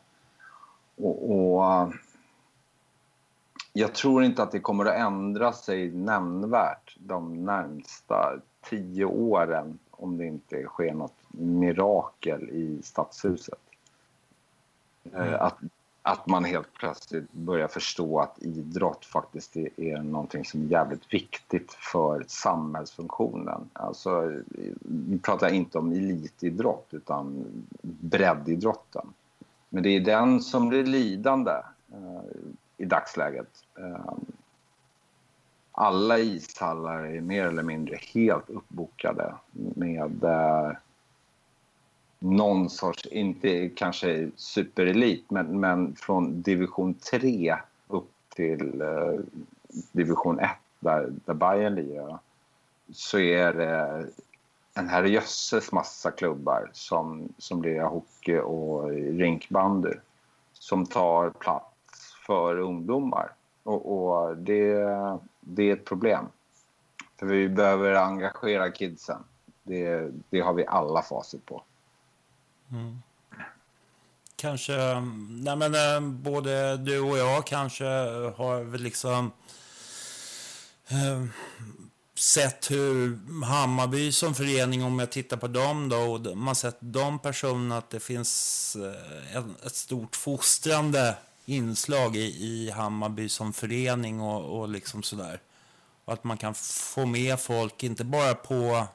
Och, 0.96 1.32
och, 1.32 1.94
jag 3.74 3.94
tror 3.94 4.24
inte 4.24 4.44
att 4.44 4.52
det 4.52 4.60
kommer 4.60 4.86
att 4.86 4.96
ändra 4.96 5.54
sig 5.54 5.91
nämnvärt 5.91 6.98
de 7.00 7.46
närmsta 7.46 8.39
tio 8.70 9.06
åren 9.06 9.80
om 9.91 10.18
det 10.18 10.26
inte 10.26 10.63
sker 10.63 10.94
något 10.94 11.18
mirakel 11.30 12.50
i 12.50 12.82
stadshuset. 12.84 13.60
Mm. 15.04 15.22
Eh, 15.22 15.41
att 15.41 15.58
att 16.08 16.28
man 16.28 16.46
helt 16.46 16.74
plötsligt 16.74 17.32
börjar 17.32 17.68
förstå 17.68 18.20
att 18.20 18.38
idrott 18.41 19.06
faktiskt 19.06 19.56
är, 19.56 20.04
någonting 20.04 20.46
som 20.46 20.62
är 20.62 20.65
jävligt 20.65 21.13
viktigt 21.13 21.74
för 21.74 22.26
samhällsfunktionen. 22.28 23.70
Alltså, 23.74 24.32
nu 24.82 25.20
pratar 25.24 25.48
jag 25.48 25.56
inte 25.56 25.78
om 25.78 25.91
elitidrott 25.91 26.88
utan 26.91 27.46
breddidrotten. 27.82 29.13
Men 29.70 29.84
det 29.84 29.89
är 29.89 30.00
den 30.00 30.41
som 30.41 30.70
blir 30.70 30.84
lidande 30.84 31.52
eh, 31.91 32.22
i 32.78 32.86
dagsläget. 32.86 33.63
Eh, 33.80 34.13
alla 35.72 36.20
ishallar 36.20 37.04
är 37.04 37.22
mer 37.22 37.46
eller 37.46 37.63
mindre 37.63 37.98
helt 38.13 38.50
uppbokade 38.50 39.36
med 39.52 40.24
eh, 40.24 40.72
någon 42.19 42.69
sorts, 42.69 43.06
inte 43.06 43.69
kanske 43.69 44.30
superelit, 44.36 45.32
men, 45.32 45.60
men 45.60 45.95
från 45.95 46.41
division 46.41 46.93
3 46.93 47.56
upp 47.88 48.12
till 48.36 48.82
eh, 48.82 49.19
division 49.91 50.39
1 50.39 50.49
där, 50.80 51.13
där 51.25 51.34
Bayern 51.34 51.75
lirar 51.75 52.19
så 52.91 53.19
är 53.19 53.54
det 53.54 54.06
en 54.73 54.89
herrejösses 54.89 55.71
massa 55.71 56.12
klubbar 56.12 56.69
som, 56.73 57.34
som 57.38 57.62
lirar 57.62 57.88
hockey 57.88 58.38
och 58.38 58.89
rinkbandy 58.89 59.93
som 60.54 60.86
tar 60.86 61.30
plats 61.30 62.15
för 62.25 62.60
ungdomar. 62.60 63.32
Och, 63.63 63.97
och 63.97 64.38
det, 64.38 64.73
det 65.39 65.69
är 65.69 65.73
ett 65.73 65.86
problem. 65.86 66.25
För 67.19 67.25
vi 67.25 67.49
behöver 67.49 67.93
engagera 67.93 68.71
kidsen. 68.71 69.23
Det, 69.63 70.12
det 70.30 70.39
har 70.39 70.54
vi 70.54 70.65
alla 70.65 71.01
facit 71.01 71.45
på. 71.45 71.63
Mm. 72.71 73.01
Kanske, 74.36 74.99
nej 75.30 75.56
men 75.56 75.75
eh, 75.75 76.10
både 76.12 76.78
du 76.78 76.99
och 76.99 77.17
jag 77.17 77.47
kanske 77.47 77.86
har 78.38 78.63
väl 78.63 78.82
liksom 78.82 79.32
eh, 80.88 81.25
sett 82.15 82.71
hur 82.71 83.19
Hammarby 83.45 84.12
som 84.12 84.36
förening, 84.36 84.84
om 84.84 84.99
jag 84.99 85.12
tittar 85.12 85.38
på 85.38 85.47
dem 85.47 85.89
då, 85.89 85.97
och 85.97 86.38
man 86.38 86.56
sett 86.56 86.78
de 86.80 87.19
personerna 87.19 87.78
att 87.78 87.89
det 87.89 87.99
finns 87.99 88.78
eh, 89.36 89.45
ett 89.65 89.75
stort 89.75 90.15
fostrande 90.15 91.17
inslag 91.45 92.15
i, 92.15 92.45
i 92.45 92.71
Hammarby 92.71 93.30
som 93.30 93.54
förening 93.54 94.21
och, 94.21 94.60
och 94.60 94.69
liksom 94.69 95.04
sådär. 95.04 95.39
Och 96.06 96.13
att 96.13 96.23
man 96.23 96.38
kan 96.38 96.54
få 96.56 97.06
med 97.06 97.39
folk, 97.39 97.84
inte 97.84 98.04
bara 98.04 98.34
på 98.34 98.88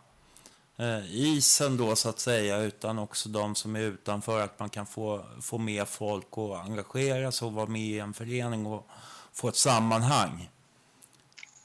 Eh, 0.80 1.14
isen 1.14 1.76
då 1.76 1.96
så 1.96 2.08
att 2.08 2.18
säga, 2.18 2.58
utan 2.58 2.98
också 2.98 3.28
de 3.28 3.54
som 3.54 3.76
är 3.76 3.80
utanför. 3.80 4.40
Att 4.40 4.58
man 4.58 4.68
kan 4.68 4.86
få, 4.86 5.24
få 5.40 5.58
med 5.58 5.88
folk 5.88 6.38
och 6.38 6.60
engagera 6.60 7.32
sig 7.32 7.46
och 7.46 7.52
vara 7.52 7.66
med 7.66 7.80
i 7.80 7.98
en 7.98 8.12
förening 8.12 8.66
och 8.66 8.86
få 9.32 9.48
ett 9.48 9.56
sammanhang. 9.56 10.50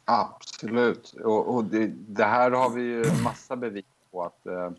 Absolut. 0.05 1.13
Och, 1.23 1.55
och 1.55 1.65
det, 1.65 1.87
det, 1.87 2.23
här 2.23 2.51
har 2.51 2.69
vi 2.69 2.81
ju 2.81 3.05
massa 3.23 3.55
bevis 3.55 3.85
på 4.11 4.23
att, 4.23 4.45
eh, 4.45 4.71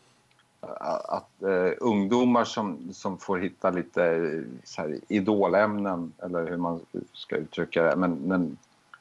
att 1.05 1.43
eh, 1.43 1.73
ungdomar 1.79 2.45
som, 2.45 2.93
som 2.93 3.19
får 3.19 3.39
hitta 3.39 3.71
lite 3.71 4.05
eh, 4.05 4.43
så 4.65 4.83
här, 4.83 5.01
idolämnen, 5.09 6.13
eller 6.23 6.51
hur 6.51 6.57
man 6.57 6.81
ska 7.13 7.37
uttrycka 7.37 7.83
det, 7.83 7.97
men, 7.97 8.13
men 8.15 8.59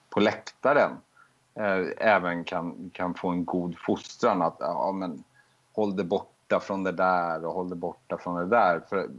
på 0.10 0.20
läktaren 0.20 0.92
Eh, 1.56 1.88
även 1.98 2.44
kan, 2.44 2.90
kan 2.94 3.14
få 3.14 3.30
en 3.30 3.46
god 3.46 3.78
fostran. 3.78 4.42
Att 4.42 4.56
ja, 4.60 4.92
men, 4.92 5.24
håll 5.74 5.96
dig 5.96 6.06
borta 6.06 6.60
från 6.60 6.84
det 6.84 6.92
där 6.92 7.46
och 7.46 7.54
håll 7.54 7.70
dig 7.70 7.78
borta 7.78 8.18
från 8.18 8.36
det 8.36 8.46
där. 8.46 8.80
För, 8.90 9.10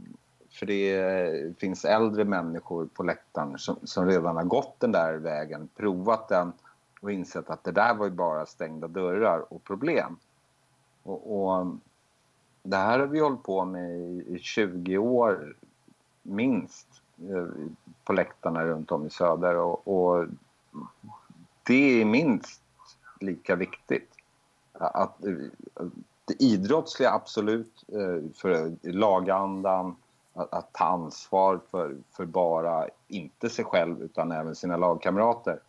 för 0.51 0.65
det 0.65 1.59
finns 1.59 1.85
äldre 1.85 2.25
människor 2.25 2.85
på 2.93 3.03
läktaren 3.03 3.57
som, 3.57 3.75
som 3.83 4.05
redan 4.05 4.35
har 4.35 4.43
gått 4.43 4.79
den 4.79 4.91
där 4.91 5.13
vägen, 5.13 5.69
provat 5.75 6.27
den 6.27 6.53
och 7.01 7.11
insett 7.11 7.49
att 7.49 7.63
det 7.63 7.71
där 7.71 7.93
var 7.93 8.05
ju 8.05 8.11
bara 8.11 8.45
stängda 8.45 8.87
dörrar 8.87 9.53
och 9.53 9.63
problem. 9.63 10.17
Och, 11.03 11.43
och 11.43 11.67
det 12.63 12.77
här 12.77 12.99
har 12.99 13.07
vi 13.07 13.19
hållit 13.19 13.43
på 13.43 13.65
med 13.65 13.99
i 14.27 14.39
20 14.41 14.97
år 14.97 15.55
minst 16.23 16.87
eh, 17.29 17.47
på 18.03 18.13
läktarna 18.13 18.65
runt 18.65 18.91
om 18.91 19.07
i 19.07 19.09
söder 19.09 19.55
och, 19.55 19.87
och 19.87 20.25
det 21.67 22.01
är 22.01 22.05
minst 22.05 22.61
lika 23.19 23.55
viktigt. 23.55 24.09
Att, 24.73 25.25
eh, 25.25 25.33
det 26.25 26.43
idrottsliga 26.43 27.11
absolut 27.11 27.83
eh, 27.87 28.31
för 28.35 28.75
lagandan, 28.81 29.95
att, 30.33 30.53
att 30.53 30.73
ta 30.73 30.85
ansvar 30.85 31.59
för, 31.71 31.97
för 32.11 32.25
bara, 32.25 32.87
inte 33.07 33.49
sig 33.49 33.65
själv 33.65 34.01
utan 34.01 34.31
även 34.31 34.55
sina 34.55 34.77
lagkamrater. 34.77 35.59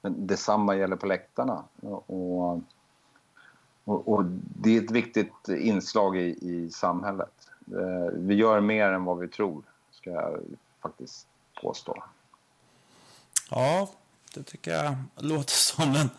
Men 0.00 0.26
detsamma 0.26 0.76
gäller 0.76 0.96
på 0.96 1.06
läktarna. 1.06 1.64
Och, 1.80 2.60
och, 3.84 4.08
och 4.08 4.24
det 4.60 4.76
är 4.76 4.82
ett 4.82 4.90
viktigt 4.90 5.48
inslag 5.48 6.16
i, 6.16 6.38
i 6.40 6.70
samhället. 6.70 7.48
Eh, 7.72 8.12
vi 8.12 8.34
gör 8.34 8.60
mer 8.60 8.92
än 8.92 9.04
vad 9.04 9.18
vi 9.18 9.28
tror, 9.28 9.62
ska 9.90 10.10
jag 10.10 10.40
faktiskt 10.82 11.26
påstå. 11.62 12.02
Ja, 13.50 13.88
det 14.36 14.42
tycker 14.42 14.84
jag 14.84 14.96
låter 15.16 15.52
som 15.54 15.94
en 15.94 16.10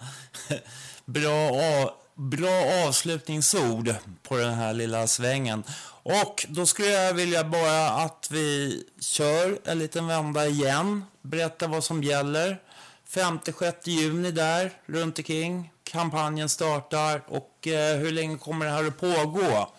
bra, 1.05 1.95
bra 2.15 2.87
avslutningsord 2.87 3.95
på 4.23 4.37
den 4.37 4.53
här 4.53 4.73
lilla 4.73 5.07
svängen. 5.07 5.63
Och 6.03 6.45
då 6.49 6.65
skulle 6.65 6.89
jag 6.89 7.13
vilja 7.13 7.43
bara 7.43 7.89
att 7.89 8.27
vi 8.31 8.83
kör 8.99 9.59
en 9.63 9.79
liten 9.79 10.07
vända 10.07 10.47
igen. 10.47 11.03
Berätta 11.21 11.67
vad 11.67 11.83
som 11.83 12.03
gäller. 12.03 12.61
5-6 13.07 13.73
juni 13.83 14.31
där, 14.31 14.71
runt 14.85 15.17
omkring. 15.17 15.71
Kampanjen 15.83 16.49
startar 16.49 17.21
och 17.27 17.67
eh, 17.67 17.97
hur 17.97 18.11
länge 18.11 18.37
kommer 18.37 18.65
det 18.65 18.71
här 18.71 18.87
att 18.87 18.99
pågå? 18.99 19.69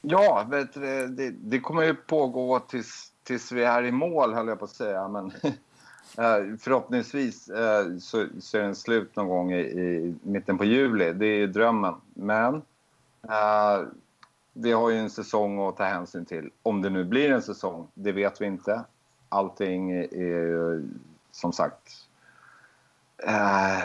Ja, 0.00 0.46
vet 0.50 0.74
du, 0.74 1.06
det, 1.06 1.30
det 1.30 1.60
kommer 1.60 1.82
ju 1.82 1.94
pågå 1.94 2.60
tills, 2.60 3.12
tills 3.24 3.52
vi 3.52 3.64
är 3.64 3.84
i 3.84 3.92
mål, 3.92 4.34
höll 4.34 4.48
jag 4.48 4.58
på 4.58 4.64
att 4.64 4.70
säga. 4.70 5.08
Men 5.08 5.32
Eh, 6.18 6.56
förhoppningsvis 6.58 7.48
eh, 7.48 7.96
så, 7.98 8.26
så 8.40 8.58
är 8.58 8.62
den 8.62 8.74
slut 8.74 9.16
någon 9.16 9.28
gång 9.28 9.52
i, 9.52 9.60
i, 9.60 10.14
mitten 10.22 10.58
på 10.58 10.64
juli. 10.64 11.12
Det 11.12 11.26
är 11.26 11.46
drömmen. 11.46 11.94
Men 12.14 12.54
eh, 13.22 13.80
vi 14.52 14.72
har 14.72 14.90
ju 14.90 14.98
en 14.98 15.10
säsong 15.10 15.68
att 15.68 15.76
ta 15.76 15.84
hänsyn 15.84 16.24
till. 16.24 16.50
Om 16.62 16.82
det 16.82 16.90
nu 16.90 17.04
blir 17.04 17.30
en 17.30 17.42
säsong, 17.42 17.88
det 17.94 18.12
vet 18.12 18.40
vi 18.40 18.46
inte. 18.46 18.84
Allting 19.28 19.92
är 19.92 20.82
som 21.30 21.52
sagt 21.52 22.08
eh, 23.26 23.84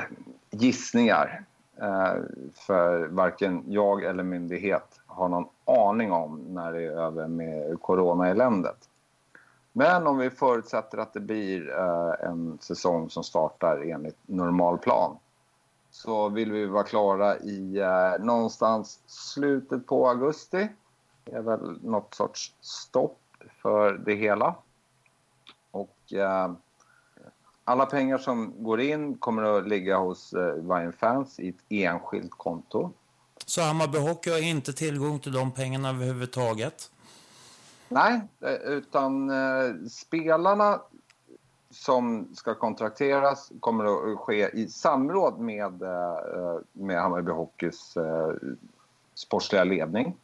gissningar. 0.52 1.44
Eh, 1.82 2.14
för 2.54 3.08
varken 3.08 3.64
jag 3.68 4.04
eller 4.04 4.24
myndighet 4.24 5.00
har 5.06 5.30
någon 5.30 5.48
aning 5.66 6.12
om 6.12 6.40
när 6.50 6.74
det 6.74 6.84
är 6.84 6.92
över 6.92 7.28
med 7.28 7.82
coronaeländet. 7.82 8.78
Men 9.78 10.08
om 10.08 10.18
vi 10.18 10.30
förutsätter 10.30 10.98
att 10.98 11.14
det 11.14 11.20
blir 11.20 11.70
eh, 11.70 12.30
en 12.30 12.58
säsong 12.62 13.10
som 13.10 13.24
startar 13.24 13.92
enligt 13.92 14.18
normal 14.26 14.78
plan 14.78 15.18
så 15.92 16.30
vill 16.30 16.52
vi 16.52 16.66
vara 16.66 16.84
klara 16.84 17.38
i 17.38 17.78
eh, 17.78 18.26
någonstans 18.26 19.00
slutet 19.06 19.88
på 19.88 20.10
augusti. 20.10 20.68
Det 21.24 21.32
är 21.32 21.42
väl 21.42 21.80
något 21.84 22.14
sorts 22.14 22.54
stopp 22.62 23.20
för 23.62 23.94
det 23.94 24.16
hela. 24.16 24.56
Och 25.72 26.14
eh, 26.14 26.52
alla 27.64 27.86
pengar 27.86 28.18
som 28.18 28.64
går 28.64 28.82
in 28.82 29.18
kommer 29.18 29.44
att 29.44 29.68
ligga 29.68 29.98
hos 29.98 30.34
eh, 30.34 30.56
Bayern 30.56 30.94
Fans 30.94 31.40
i 31.40 31.50
ett 31.50 31.64
enskilt 31.70 32.32
konto. 32.32 32.92
Så 33.46 33.62
Hammarby 33.62 33.98
Hockey 33.98 34.30
har 34.30 34.44
inte 34.44 34.74
tillgång 34.74 35.20
till 35.20 35.34
de 35.34 35.52
pengarna 35.52 35.90
överhuvudtaget? 35.90 36.92
Nej, 37.90 38.22
eh, 38.42 38.54
utan 38.54 39.30
eh, 39.30 39.76
spelarna 39.90 40.82
som 41.70 42.28
ska 42.36 42.56
kontrakteras 42.56 43.52
kommer 43.60 43.86
att 43.86 44.08
eh, 44.08 44.18
ske 44.18 44.50
i 44.50 44.68
samråd 44.68 45.40
med, 45.40 45.82
eh, 45.82 46.18
eh, 46.36 46.58
med 46.72 47.02
Hammarby 47.02 47.32
Hockeys 47.32 47.98
eh, 47.98 48.34
sportsliga 49.14 49.64
ledning 49.64 50.16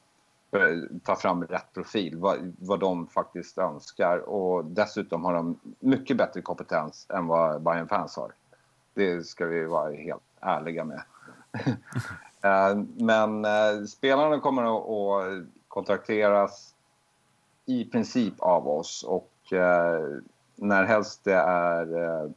ta 1.04 1.16
fram 1.16 1.44
rätt 1.44 1.74
profil, 1.74 2.18
vad, 2.18 2.54
vad 2.60 2.80
de 2.80 3.08
faktiskt 3.08 3.58
önskar. 3.58 4.18
Och 4.18 4.66
dessutom 4.66 5.26
har 5.26 5.34
de 5.34 5.60
mycket 5.80 6.18
bättre 6.18 6.42
kompetens 6.42 7.08
än 7.10 7.28
vad 7.28 7.62
Bayern 7.62 7.88
fans 7.88 8.16
har. 8.16 8.32
Det 8.94 9.24
ska 9.28 9.46
vi 9.46 9.66
vara 9.66 9.94
helt 9.94 10.24
ärliga 10.40 10.84
med. 10.84 11.04
Eh, 12.46 12.76
men 12.98 13.46
eh, 13.46 13.84
spelarna 13.88 14.40
kommer 14.40 14.64
att 14.64 15.46
kontrakteras 15.68 16.73
i 17.66 17.86
princip 17.86 18.34
av 18.40 18.68
oss 18.68 19.04
och 19.04 19.54
eh, 19.54 20.02
när 20.56 20.84
helst 20.84 21.24
det 21.24 21.34
är 21.36 22.04
eh, 22.04 22.30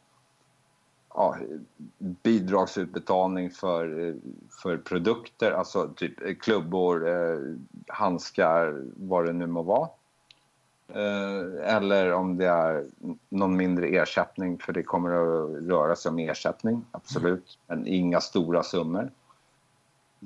ja, 1.15 1.37
bidragsutbetalning 1.99 3.51
för, 3.51 4.15
för 4.63 4.77
produkter, 4.77 5.53
alltså 5.53 5.89
typ 5.97 6.43
klubbor, 6.43 7.09
eh, 7.09 7.39
handskar, 7.87 8.83
vad 8.97 9.27
det 9.27 9.33
nu 9.33 9.47
må 9.47 9.63
vara. 9.63 9.89
Eh, 10.89 11.75
eller 11.77 12.13
om 12.13 12.37
det 12.37 12.47
är 12.47 12.87
någon 13.29 13.57
mindre 13.57 13.89
ersättning, 13.89 14.59
för 14.59 14.73
det 14.73 14.83
kommer 14.83 15.11
att 15.11 15.63
röra 15.69 15.97
sig 15.97 16.11
om 16.11 16.19
ersättning, 16.19 16.85
absolut, 16.91 17.59
men 17.67 17.87
inga 17.87 18.21
stora 18.21 18.63
summor. 18.63 19.11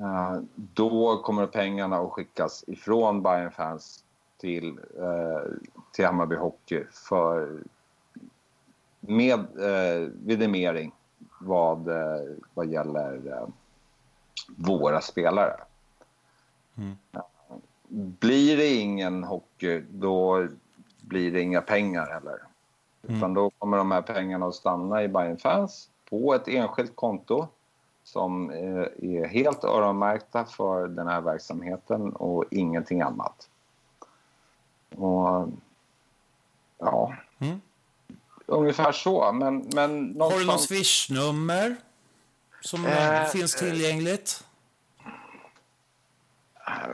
Eh, 0.01 0.39
då 0.57 1.17
kommer 1.17 1.47
pengarna 1.47 1.97
att 1.97 2.11
skickas 2.11 2.65
ifrån 2.67 3.23
Bayern 3.23 3.51
Fans 3.51 4.05
till, 4.41 4.79
till 5.93 6.07
Hammarby 6.07 6.37
Hockey 6.37 6.85
för 6.91 7.63
med 9.01 9.39
eh, 9.41 10.09
vidimering 10.25 10.93
vad, 11.41 11.89
eh, 11.89 12.37
vad 12.55 12.67
gäller 12.67 13.33
eh, 13.33 13.49
våra 14.57 15.01
spelare. 15.01 15.57
Mm. 16.77 16.97
Blir 17.89 18.57
det 18.57 18.75
ingen 18.75 19.25
hockey, 19.25 19.85
då 19.91 20.49
blir 21.01 21.33
det 21.33 21.41
inga 21.41 21.61
pengar 21.61 22.07
heller. 22.07 22.39
Mm. 23.03 23.17
Utan 23.17 23.35
då 23.35 23.51
kommer 23.51 23.77
de 23.77 23.91
här 23.91 24.03
pengarna 24.03 24.47
att 24.47 24.55
stanna 24.55 25.03
i 25.03 25.09
Bayern 25.09 25.37
Fans 25.37 25.91
på 26.11 26.35
ett 26.35 26.49
enskilt 26.49 26.97
konto 26.97 27.49
som 28.05 28.51
eh, 28.51 29.11
är 29.11 29.27
helt 29.27 29.65
öronmärkta 29.65 30.45
för 30.45 30.89
den 30.89 31.09
här 31.09 31.21
verksamheten 31.21 32.13
och 32.13 32.45
ingenting 32.51 33.01
annat. 33.01 33.50
Och, 35.03 35.49
ja. 36.79 37.15
Mm. 37.39 37.61
Ungefär 38.47 38.93
så. 38.93 39.33
Men, 39.33 39.71
men 39.75 40.05
någonstans... 40.05 40.33
Har 40.33 40.41
du 40.41 40.47
något 40.47 40.63
swishnummer 40.63 41.77
som 42.61 42.87
eh, 42.87 43.25
finns 43.25 43.55
tillgängligt? 43.55 44.45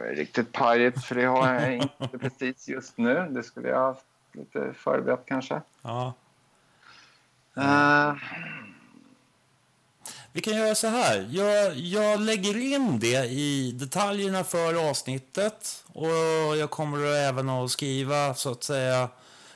Riktigt 0.04 0.52
pajigt, 0.52 1.04
för 1.04 1.14
det 1.14 1.24
har 1.24 1.54
jag 1.54 1.74
inte 2.02 2.18
precis 2.18 2.68
just 2.68 2.98
nu. 2.98 3.28
Det 3.30 3.42
skulle 3.42 3.68
jag 3.68 3.80
ha 3.80 3.96
lite 4.32 4.72
förberett 4.74 5.22
kanske. 5.26 5.60
Ja. 5.82 6.14
Uh. 7.58 8.14
Vi 10.36 10.42
kan 10.42 10.56
göra 10.56 10.74
så 10.74 10.86
här. 10.86 11.28
Jag, 11.30 11.76
jag 11.76 12.20
lägger 12.20 12.56
in 12.56 12.98
det 12.98 13.24
i 13.24 13.72
detaljerna 13.72 14.44
för 14.44 14.88
avsnittet. 14.90 15.84
Och 15.92 16.08
jag 16.56 16.70
kommer 16.70 17.06
även 17.06 17.48
att 17.48 17.70
skriva 17.70 18.34
så 18.34 18.50
att 18.50 18.64
säga 18.64 19.08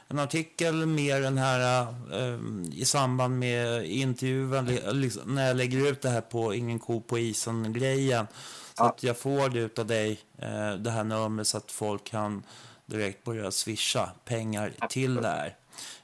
en 0.09 0.19
artikel 0.19 0.87
med 0.87 1.23
den 1.23 1.39
här 1.39 1.83
eh, 2.13 2.39
i 2.73 2.85
samband 2.85 3.39
med 3.39 3.85
intervjun 3.87 4.79
liksom, 5.01 5.35
när 5.35 5.47
jag 5.47 5.57
lägger 5.57 5.91
ut 5.91 6.03
det 6.03 6.09
här 6.09 6.21
på 6.21 6.55
Ingen 6.55 6.79
ko 6.79 7.01
på 7.01 7.19
isen-grejen. 7.19 8.27
Så 8.75 8.83
ja. 8.83 8.89
att 8.89 9.03
jag 9.03 9.19
får 9.19 9.49
det 9.49 9.79
av 9.79 9.87
dig, 9.87 10.21
eh, 10.39 10.73
det 10.73 10.91
här 10.91 11.05
numret, 11.05 11.47
så 11.47 11.57
att 11.57 11.73
folk 11.73 12.05
kan 12.05 12.43
direkt 12.87 13.25
börja 13.25 13.51
swisha 13.51 14.11
pengar 14.25 14.73
till 14.89 15.15
det 15.15 15.29
här. 15.29 15.57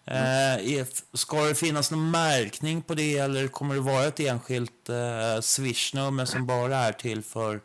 Eh, 0.06 0.84
ska 1.12 1.36
det 1.36 1.54
finnas 1.54 1.90
någon 1.90 2.10
märkning 2.10 2.82
på 2.82 2.94
det 2.94 3.18
eller 3.18 3.48
kommer 3.48 3.74
det 3.74 3.80
vara 3.80 4.04
ett 4.04 4.20
enskilt 4.20 4.88
eh, 4.88 5.40
swishnummer 5.40 6.24
som 6.24 6.46
bara 6.46 6.76
är 6.76 6.92
till 6.92 7.22
för 7.22 7.60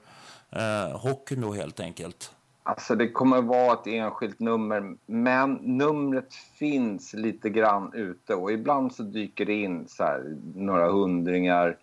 eh, 0.50 1.00
hockeyn 1.00 1.42
då 1.42 1.54
helt 1.54 1.80
enkelt? 1.80 2.32
Alltså 2.64 2.96
det 2.96 3.12
kommer 3.12 3.42
vara 3.42 3.74
ett 3.74 3.88
enskilt 3.88 4.40
nummer, 4.40 4.96
men 5.06 5.54
numret 5.54 6.34
finns 6.34 7.14
lite 7.14 7.50
grann 7.50 7.94
ute 7.94 8.36
och 8.36 8.52
ibland 8.52 8.96
så 8.96 9.04
dyker 9.04 9.46
det 9.46 9.54
in 9.54 9.88
så 9.88 10.04
här, 10.04 10.38
några 10.56 10.92
hundringar 10.92 11.78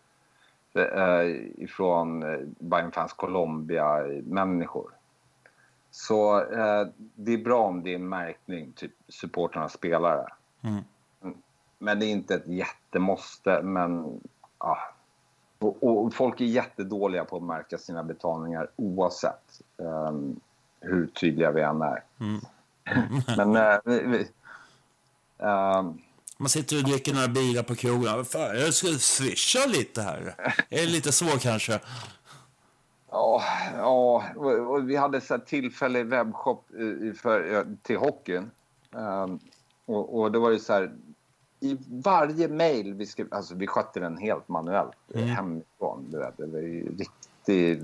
eh, 0.74 1.26
ifrån 1.64 2.22
eh, 2.22 2.38
Bayern 2.58 2.92
Fans 2.92 3.12
Colombia-människor. 3.12 4.90
Så 5.90 6.40
eh, 6.40 6.86
det 7.14 7.32
är 7.32 7.44
bra 7.44 7.62
om 7.62 7.82
det 7.82 7.90
är 7.90 7.94
en 7.94 8.08
märkning, 8.08 8.72
typ 8.72 8.92
supportrarna 9.08 9.68
spelare. 9.68 10.26
Mm. 10.62 10.84
Men 11.78 11.98
det 12.00 12.06
är 12.06 12.10
inte 12.10 12.34
ett 12.34 12.46
jättemåste, 12.46 13.62
men 13.62 14.20
ja. 14.58 14.78
Och, 15.58 15.82
och, 15.82 16.14
folk 16.14 16.40
är 16.40 16.44
jättedåliga 16.44 17.24
på 17.24 17.36
att 17.36 17.42
märka 17.42 17.78
sina 17.78 18.04
betalningar 18.04 18.70
oavsett 18.76 19.60
um, 19.76 20.40
hur 20.80 21.06
tydliga 21.06 21.50
vi 21.50 21.62
än 21.62 21.82
är. 21.82 22.04
Mm. 22.20 22.40
men 23.36 23.56
uh, 23.56 23.78
vi, 23.84 24.02
vi, 24.02 24.28
um, 25.44 26.02
man 26.36 26.48
sitter 26.48 26.76
och 26.76 26.84
dricker 26.84 27.14
några 27.14 27.28
bilar 27.28 27.62
på 27.62 27.74
krogen. 27.74 28.24
Fan, 28.24 28.60
jag 28.60 28.74
skulle 28.74 28.98
swisha 28.98 29.66
lite 29.66 30.02
här. 30.02 30.34
Är 30.68 30.80
det 30.80 30.86
lite 30.86 31.12
så 31.12 31.26
kanske? 31.26 31.80
Ja, 33.10 33.42
ja 33.76 34.24
vi 34.82 34.96
hade 34.96 35.20
så 35.20 35.38
tillfällig 35.38 36.06
webbshop 36.06 36.66
för, 37.22 37.66
till 37.82 37.96
hockeyn. 37.96 38.50
Och, 39.88 40.18
och 40.18 40.32
det 40.32 40.38
var 40.38 40.50
ju 40.50 40.58
så 40.58 40.72
här, 40.72 40.92
i 41.60 41.78
varje 41.88 42.48
mejl 42.48 42.94
vi 42.94 43.06
skrev, 43.06 43.28
alltså 43.30 43.54
vi 43.54 43.66
skötte 43.66 44.00
den 44.00 44.16
helt 44.16 44.48
manuellt 44.48 44.96
mm. 45.14 45.28
hemifrån. 45.28 46.06
Du 46.10 46.18
vet, 46.18 46.36
det 46.36 46.46
var 46.46 46.58
ju 46.58 46.96
riktig 46.96 47.82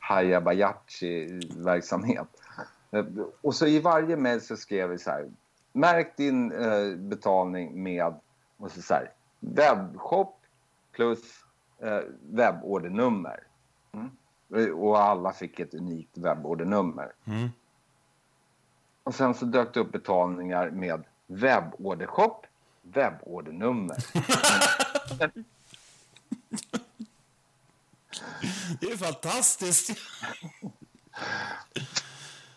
hajabajachi-verkshop. 0.00 2.26
Och 3.40 3.54
så 3.54 3.66
i 3.66 3.80
varje 3.80 4.16
mejl 4.16 4.40
så 4.40 4.56
skrev 4.56 4.90
vi 4.90 4.98
så 4.98 5.10
här, 5.10 5.30
märk 5.72 6.16
din 6.16 6.52
eh, 6.52 6.96
betalning 6.96 7.82
med, 7.82 8.14
och 8.56 8.70
så, 8.70 8.82
så 8.82 8.94
här, 8.94 9.10
webbshop 9.40 10.40
plus 10.92 11.44
eh, 11.78 12.00
webbordernummer. 12.30 13.40
Mm. 13.92 14.10
Och 14.74 15.00
alla 15.00 15.32
fick 15.32 15.60
ett 15.60 15.74
unikt 15.74 16.18
webbordernummer. 16.18 17.12
Mm. 17.24 17.48
Och 19.04 19.14
sen 19.14 19.34
så 19.34 19.44
dök 19.44 19.74
det 19.74 19.80
upp 19.80 19.92
betalningar 19.92 20.70
med 20.70 21.04
webbordershop, 21.26 22.46
webbordernummer. 22.82 23.96
det 28.80 28.86
är 28.86 28.96
fantastiskt. 28.96 29.98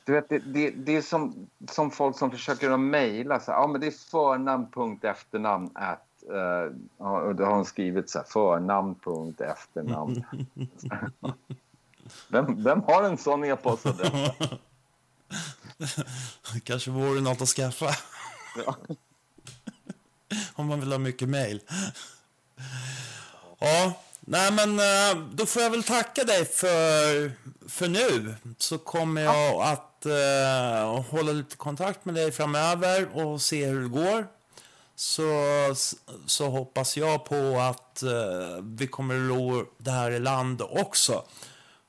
Du 0.05 0.13
vet, 0.13 0.29
det, 0.29 0.39
det, 0.39 0.69
det 0.69 0.95
är 0.95 1.01
som, 1.01 1.47
som 1.69 1.91
folk 1.91 2.17
som 2.17 2.31
försöker 2.31 2.71
att 2.71 2.79
mejla. 2.79 3.41
Ja, 3.47 3.67
men 3.67 3.81
det 3.81 3.87
är 3.87 4.09
förnamn, 4.11 4.67
punkt, 4.71 5.03
efternamn. 5.03 5.69
At, 5.73 6.07
uh, 6.31 7.07
och 7.07 7.35
då 7.35 7.45
har 7.45 7.55
hon 7.55 7.65
skrivit 7.65 8.09
så 8.09 8.19
här, 8.19 8.25
förnamn, 8.25 8.95
punkt, 8.95 9.41
efternamn. 9.41 10.23
vem, 12.29 12.63
vem 12.63 12.81
har 12.81 13.03
en 13.03 13.17
sån 13.17 13.43
e-postadress? 13.43 14.31
kanske 16.63 16.91
vore 16.91 17.21
något 17.21 17.41
att 17.41 17.49
skaffa. 17.49 17.95
Ja. 18.65 18.75
Om 20.53 20.67
man 20.67 20.79
vill 20.79 20.91
ha 20.91 20.99
mycket 20.99 21.29
mejl. 21.29 21.61
Ja, 23.59 23.93
nej 24.19 24.51
men 24.51 24.79
eh, 24.79 25.23
då 25.33 25.45
får 25.45 25.61
jag 25.61 25.69
väl 25.69 25.83
tacka 25.83 26.23
dig 26.23 26.45
för, 26.45 27.31
för 27.69 27.87
nu. 27.87 28.35
Så 28.57 28.77
kommer 28.77 29.21
jag 29.21 29.61
att 29.61 30.05
uh, 30.05 31.01
hålla 31.01 31.31
lite 31.31 31.55
kontakt 31.55 32.05
med 32.05 32.15
dig 32.15 32.31
framöver 32.31 33.17
och 33.17 33.41
se 33.41 33.65
hur 33.65 33.81
det 33.81 33.87
går. 33.87 34.27
Så, 34.95 35.29
så 36.25 36.49
hoppas 36.49 36.97
jag 36.97 37.25
på 37.25 37.59
att 37.59 38.03
uh, 38.03 38.63
vi 38.63 38.87
kommer 38.87 39.15
att 39.15 39.29
ro 39.29 39.65
det 39.77 39.91
här 39.91 40.11
i 40.11 40.19
land 40.19 40.61
också. 40.61 41.25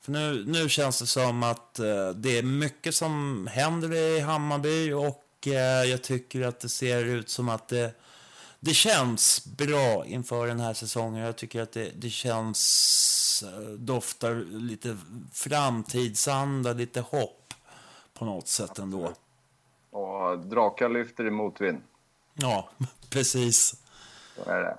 För 0.06 0.12
nu, 0.12 0.44
nu 0.46 0.68
känns 0.68 0.98
det 0.98 1.06
som 1.06 1.42
att 1.42 1.80
uh, 1.80 2.10
det 2.10 2.38
är 2.38 2.42
mycket 2.42 2.94
som 2.94 3.46
händer 3.52 3.94
i 3.94 4.20
Hammarby 4.20 4.92
och 4.92 5.24
uh, 5.46 5.54
jag 5.90 6.02
tycker 6.02 6.46
att 6.46 6.60
det 6.60 6.68
ser 6.68 7.04
ut 7.04 7.28
som 7.28 7.48
att 7.48 7.68
det, 7.68 7.94
det 8.60 8.74
känns 8.74 9.46
bra 9.46 10.06
inför 10.06 10.46
den 10.46 10.60
här 10.60 10.74
säsongen. 10.74 11.24
Jag 11.24 11.36
tycker 11.36 11.62
att 11.62 11.72
det, 11.72 11.90
det 11.96 12.10
känns, 12.10 13.44
uh, 13.46 13.68
doftar 13.68 14.34
lite 14.50 14.96
framtidsanda, 15.32 16.72
lite 16.72 17.00
hopp 17.00 17.54
på 18.14 18.24
något 18.24 18.48
sätt 18.48 18.78
ändå. 18.78 19.12
Och 19.90 20.38
drakar 20.38 20.88
lyfter 20.88 21.26
i 21.26 21.30
motvind. 21.30 21.82
Ja, 22.34 22.70
precis. 23.10 23.74
Så 24.36 24.50
är 24.50 24.60
det. 24.60 24.76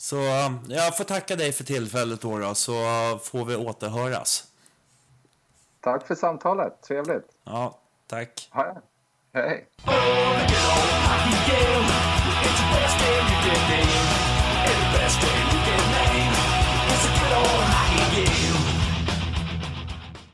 Så 0.00 0.16
um, 0.16 0.60
jag 0.68 0.96
får 0.96 1.04
tacka 1.04 1.36
dig 1.36 1.52
för 1.52 1.64
tillfället 1.64 2.20
då, 2.20 2.38
då 2.38 2.54
så 2.54 2.72
får 3.22 3.44
vi 3.44 3.56
återhöras. 3.56 4.44
Tack 5.80 6.06
för 6.06 6.14
samtalet. 6.14 6.82
Trevligt. 6.82 7.24
Ja, 7.44 7.78
tack. 8.06 8.48
Hej. 8.52 8.74
Hej. 9.34 9.66